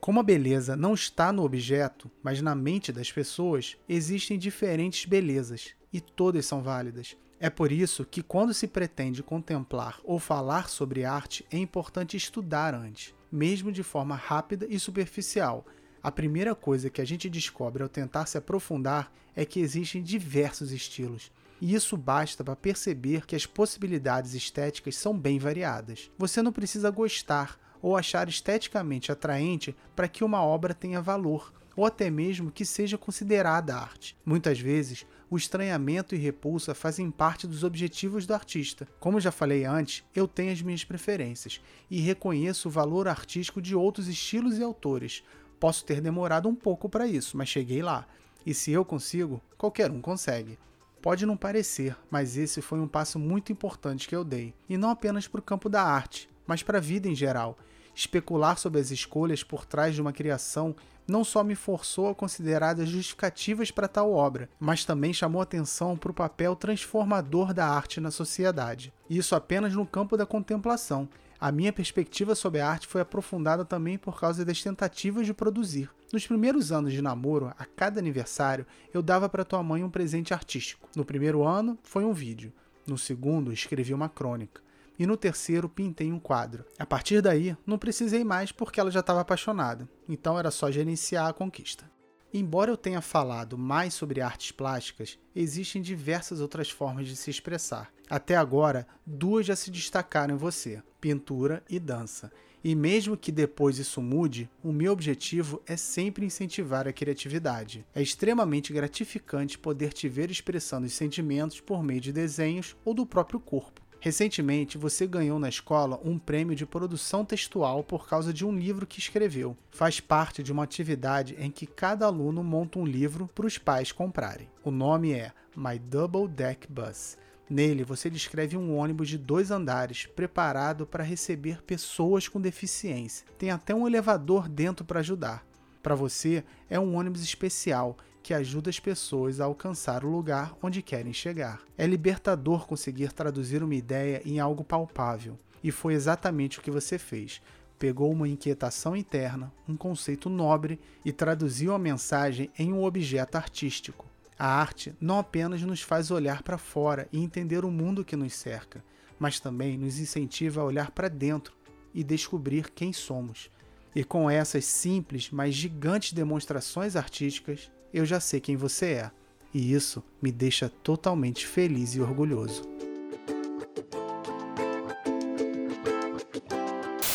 Como 0.00 0.20
a 0.20 0.22
beleza 0.22 0.76
não 0.76 0.94
está 0.94 1.32
no 1.32 1.42
objeto, 1.42 2.10
mas 2.22 2.40
na 2.40 2.54
mente 2.54 2.92
das 2.92 3.10
pessoas, 3.10 3.76
existem 3.88 4.38
diferentes 4.38 5.04
belezas 5.04 5.74
e 5.92 6.00
todas 6.00 6.46
são 6.46 6.62
válidas. 6.62 7.16
É 7.40 7.50
por 7.50 7.70
isso 7.70 8.04
que, 8.04 8.22
quando 8.22 8.54
se 8.54 8.66
pretende 8.66 9.22
contemplar 9.22 10.00
ou 10.04 10.18
falar 10.18 10.68
sobre 10.68 11.04
arte, 11.04 11.44
é 11.50 11.58
importante 11.58 12.16
estudar 12.16 12.74
antes, 12.74 13.14
mesmo 13.30 13.72
de 13.72 13.82
forma 13.82 14.14
rápida 14.14 14.66
e 14.68 14.78
superficial. 14.78 15.66
A 16.02 16.12
primeira 16.12 16.54
coisa 16.54 16.90
que 16.90 17.00
a 17.00 17.04
gente 17.04 17.28
descobre 17.28 17.82
ao 17.82 17.88
tentar 17.88 18.26
se 18.26 18.38
aprofundar 18.38 19.12
é 19.34 19.44
que 19.44 19.60
existem 19.60 20.02
diversos 20.02 20.72
estilos. 20.72 21.30
E 21.60 21.74
isso 21.74 21.96
basta 21.96 22.44
para 22.44 22.54
perceber 22.54 23.26
que 23.26 23.34
as 23.34 23.46
possibilidades 23.46 24.32
estéticas 24.32 24.96
são 24.96 25.16
bem 25.16 25.40
variadas. 25.40 26.10
Você 26.16 26.40
não 26.40 26.52
precisa 26.52 26.88
gostar 26.90 27.58
ou 27.80 27.96
achar 27.96 28.28
esteticamente 28.28 29.12
atraente 29.12 29.76
para 29.94 30.08
que 30.08 30.24
uma 30.24 30.42
obra 30.42 30.74
tenha 30.74 31.00
valor, 31.00 31.52
ou 31.76 31.86
até 31.86 32.10
mesmo 32.10 32.50
que 32.50 32.64
seja 32.64 32.98
considerada 32.98 33.76
arte. 33.76 34.16
Muitas 34.24 34.58
vezes, 34.58 35.06
o 35.30 35.36
estranhamento 35.36 36.14
e 36.14 36.18
repulsa 36.18 36.74
fazem 36.74 37.10
parte 37.10 37.46
dos 37.46 37.62
objetivos 37.62 38.26
do 38.26 38.34
artista. 38.34 38.88
Como 38.98 39.20
já 39.20 39.30
falei 39.30 39.64
antes, 39.64 40.04
eu 40.14 40.26
tenho 40.26 40.52
as 40.52 40.62
minhas 40.62 40.84
preferências 40.84 41.60
e 41.90 42.00
reconheço 42.00 42.68
o 42.68 42.72
valor 42.72 43.06
artístico 43.06 43.60
de 43.60 43.76
outros 43.76 44.08
estilos 44.08 44.58
e 44.58 44.62
autores. 44.62 45.22
Posso 45.60 45.84
ter 45.84 46.00
demorado 46.00 46.48
um 46.48 46.54
pouco 46.54 46.88
para 46.88 47.06
isso, 47.06 47.36
mas 47.36 47.48
cheguei 47.48 47.82
lá. 47.82 48.06
E 48.46 48.54
se 48.54 48.72
eu 48.72 48.84
consigo, 48.84 49.40
qualquer 49.56 49.90
um 49.90 50.00
consegue. 50.00 50.58
Pode 51.02 51.26
não 51.26 51.36
parecer, 51.36 51.96
mas 52.10 52.36
esse 52.36 52.60
foi 52.60 52.80
um 52.80 52.88
passo 52.88 53.18
muito 53.18 53.52
importante 53.52 54.08
que 54.08 54.16
eu 54.16 54.24
dei, 54.24 54.52
e 54.68 54.76
não 54.76 54.90
apenas 54.90 55.28
para 55.28 55.38
o 55.38 55.42
campo 55.42 55.68
da 55.68 55.82
arte, 55.82 56.28
mas 56.48 56.62
para 56.62 56.78
a 56.78 56.80
vida 56.80 57.06
em 57.06 57.14
geral. 57.14 57.56
Especular 57.94 58.58
sobre 58.58 58.80
as 58.80 58.90
escolhas 58.90 59.44
por 59.44 59.66
trás 59.66 59.94
de 59.94 60.00
uma 60.00 60.12
criação 60.12 60.74
não 61.06 61.24
só 61.24 61.42
me 61.42 61.54
forçou 61.54 62.08
a 62.08 62.14
considerar 62.14 62.78
as 62.80 62.88
justificativas 62.88 63.70
para 63.70 63.88
tal 63.88 64.12
obra, 64.12 64.48
mas 64.60 64.84
também 64.84 65.12
chamou 65.12 65.40
atenção 65.40 65.96
para 65.96 66.10
o 66.10 66.14
papel 66.14 66.54
transformador 66.54 67.52
da 67.52 67.66
arte 67.66 68.00
na 68.00 68.10
sociedade. 68.10 68.92
Isso 69.08 69.34
apenas 69.34 69.74
no 69.74 69.86
campo 69.86 70.16
da 70.16 70.26
contemplação. 70.26 71.08
A 71.40 71.50
minha 71.50 71.72
perspectiva 71.72 72.34
sobre 72.34 72.60
a 72.60 72.68
arte 72.68 72.86
foi 72.86 73.00
aprofundada 73.00 73.64
também 73.64 73.96
por 73.96 74.20
causa 74.20 74.44
das 74.44 74.62
tentativas 74.62 75.24
de 75.24 75.32
produzir. 75.32 75.90
Nos 76.12 76.26
primeiros 76.26 76.72
anos 76.72 76.92
de 76.92 77.00
namoro, 77.00 77.52
a 77.58 77.64
cada 77.64 78.00
aniversário, 78.00 78.66
eu 78.92 79.02
dava 79.02 79.28
para 79.28 79.44
tua 79.44 79.62
mãe 79.62 79.82
um 79.82 79.90
presente 79.90 80.34
artístico. 80.34 80.88
No 80.94 81.04
primeiro 81.04 81.44
ano, 81.44 81.78
foi 81.82 82.04
um 82.04 82.12
vídeo. 82.12 82.52
No 82.86 82.98
segundo, 82.98 83.52
escrevi 83.52 83.94
uma 83.94 84.08
crônica 84.08 84.67
e 84.98 85.06
no 85.06 85.16
terceiro 85.16 85.68
pintei 85.68 86.12
um 86.12 86.18
quadro. 86.18 86.64
A 86.78 86.84
partir 86.84 87.22
daí, 87.22 87.56
não 87.64 87.78
precisei 87.78 88.24
mais 88.24 88.50
porque 88.50 88.80
ela 88.80 88.90
já 88.90 89.00
estava 89.00 89.20
apaixonada, 89.20 89.88
então 90.08 90.38
era 90.38 90.50
só 90.50 90.70
gerenciar 90.70 91.28
a 91.28 91.32
conquista. 91.32 91.90
Embora 92.32 92.70
eu 92.70 92.76
tenha 92.76 93.00
falado 93.00 93.56
mais 93.56 93.94
sobre 93.94 94.20
artes 94.20 94.52
plásticas, 94.52 95.18
existem 95.34 95.80
diversas 95.80 96.40
outras 96.40 96.68
formas 96.68 97.06
de 97.06 97.16
se 97.16 97.30
expressar. 97.30 97.90
Até 98.10 98.36
agora, 98.36 98.86
duas 99.06 99.46
já 99.46 99.56
se 99.56 99.70
destacaram 99.70 100.34
em 100.34 100.38
você: 100.38 100.82
pintura 101.00 101.62
e 101.70 101.78
dança. 101.78 102.30
E 102.62 102.74
mesmo 102.74 103.16
que 103.16 103.30
depois 103.30 103.78
isso 103.78 104.02
mude, 104.02 104.50
o 104.62 104.72
meu 104.72 104.92
objetivo 104.92 105.62
é 105.64 105.76
sempre 105.76 106.26
incentivar 106.26 106.88
a 106.88 106.92
criatividade. 106.92 107.86
É 107.94 108.02
extremamente 108.02 108.72
gratificante 108.72 109.58
poder 109.58 109.92
te 109.92 110.08
ver 110.08 110.30
expressando 110.30 110.86
os 110.86 110.92
sentimentos 110.92 111.60
por 111.60 111.82
meio 111.82 112.00
de 112.00 112.12
desenhos 112.12 112.76
ou 112.84 112.92
do 112.92 113.06
próprio 113.06 113.38
corpo. 113.38 113.80
Recentemente, 114.00 114.78
você 114.78 115.06
ganhou 115.06 115.40
na 115.40 115.48
escola 115.48 116.00
um 116.04 116.18
prêmio 116.18 116.54
de 116.54 116.64
produção 116.64 117.24
textual 117.24 117.82
por 117.82 118.08
causa 118.08 118.32
de 118.32 118.46
um 118.46 118.56
livro 118.56 118.86
que 118.86 119.00
escreveu. 119.00 119.56
Faz 119.70 119.98
parte 119.98 120.40
de 120.40 120.52
uma 120.52 120.62
atividade 120.62 121.34
em 121.38 121.50
que 121.50 121.66
cada 121.66 122.06
aluno 122.06 122.44
monta 122.44 122.78
um 122.78 122.86
livro 122.86 123.28
para 123.34 123.46
os 123.46 123.58
pais 123.58 123.90
comprarem. 123.90 124.48
O 124.62 124.70
nome 124.70 125.12
é 125.12 125.32
My 125.56 125.78
Double 125.78 126.28
Deck 126.28 126.70
Bus. 126.70 127.18
Nele, 127.50 127.82
você 127.82 128.08
descreve 128.08 128.56
um 128.56 128.76
ônibus 128.76 129.08
de 129.08 129.18
dois 129.18 129.50
andares 129.50 130.06
preparado 130.06 130.86
para 130.86 131.02
receber 131.02 131.62
pessoas 131.62 132.28
com 132.28 132.40
deficiência. 132.40 133.26
Tem 133.36 133.50
até 133.50 133.74
um 133.74 133.86
elevador 133.86 134.48
dentro 134.48 134.84
para 134.84 135.00
ajudar. 135.00 135.44
Para 135.82 135.94
você, 135.94 136.44
é 136.68 136.78
um 136.78 136.96
ônibus 136.96 137.22
especial 137.22 137.96
que 138.28 138.34
ajuda 138.34 138.68
as 138.68 138.78
pessoas 138.78 139.40
a 139.40 139.46
alcançar 139.46 140.04
o 140.04 140.10
lugar 140.10 140.54
onde 140.62 140.82
querem 140.82 141.14
chegar. 141.14 141.62
É 141.78 141.86
libertador 141.86 142.66
conseguir 142.66 143.10
traduzir 143.10 143.62
uma 143.62 143.74
ideia 143.74 144.20
em 144.22 144.38
algo 144.38 144.62
palpável, 144.62 145.38
e 145.64 145.70
foi 145.70 145.94
exatamente 145.94 146.58
o 146.58 146.60
que 146.62 146.70
você 146.70 146.98
fez. 146.98 147.40
Pegou 147.78 148.12
uma 148.12 148.28
inquietação 148.28 148.94
interna, 148.94 149.50
um 149.66 149.78
conceito 149.78 150.28
nobre 150.28 150.78
e 151.02 151.10
traduziu 151.10 151.72
a 151.72 151.78
mensagem 151.78 152.50
em 152.58 152.70
um 152.70 152.84
objeto 152.84 153.36
artístico. 153.36 154.04
A 154.38 154.46
arte 154.46 154.94
não 155.00 155.18
apenas 155.18 155.62
nos 155.62 155.80
faz 155.80 156.10
olhar 156.10 156.42
para 156.42 156.58
fora 156.58 157.08
e 157.10 157.24
entender 157.24 157.64
o 157.64 157.70
mundo 157.70 158.04
que 158.04 158.14
nos 158.14 158.34
cerca, 158.34 158.84
mas 159.18 159.40
também 159.40 159.78
nos 159.78 159.98
incentiva 159.98 160.60
a 160.60 160.64
olhar 160.64 160.90
para 160.90 161.08
dentro 161.08 161.54
e 161.94 162.04
descobrir 162.04 162.70
quem 162.72 162.92
somos. 162.92 163.50
E 163.94 164.04
com 164.04 164.28
essas 164.28 164.66
simples, 164.66 165.30
mas 165.30 165.54
gigantes 165.54 166.12
demonstrações 166.12 166.94
artísticas, 166.94 167.70
eu 167.92 168.04
já 168.04 168.20
sei 168.20 168.40
quem 168.40 168.56
você 168.56 168.86
é, 168.86 169.10
e 169.52 169.72
isso 169.72 170.02
me 170.20 170.30
deixa 170.30 170.68
totalmente 170.68 171.46
feliz 171.46 171.94
e 171.94 172.00
orgulhoso. 172.00 172.62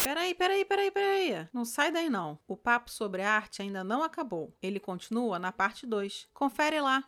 Peraí, 0.03 0.33
peraí, 0.33 0.65
peraí, 0.65 0.91
peraí. 0.91 1.47
Não 1.53 1.65
sai 1.65 1.91
daí 1.91 2.09
não. 2.09 2.39
O 2.47 2.57
papo 2.57 2.89
sobre 2.89 3.21
arte 3.21 3.62
ainda 3.62 3.83
não 3.83 4.03
acabou. 4.03 4.55
Ele 4.62 4.79
continua 4.79 5.38
na 5.38 5.51
parte 5.51 5.86
2. 5.86 6.29
Confere 6.33 6.79
lá. 6.81 7.03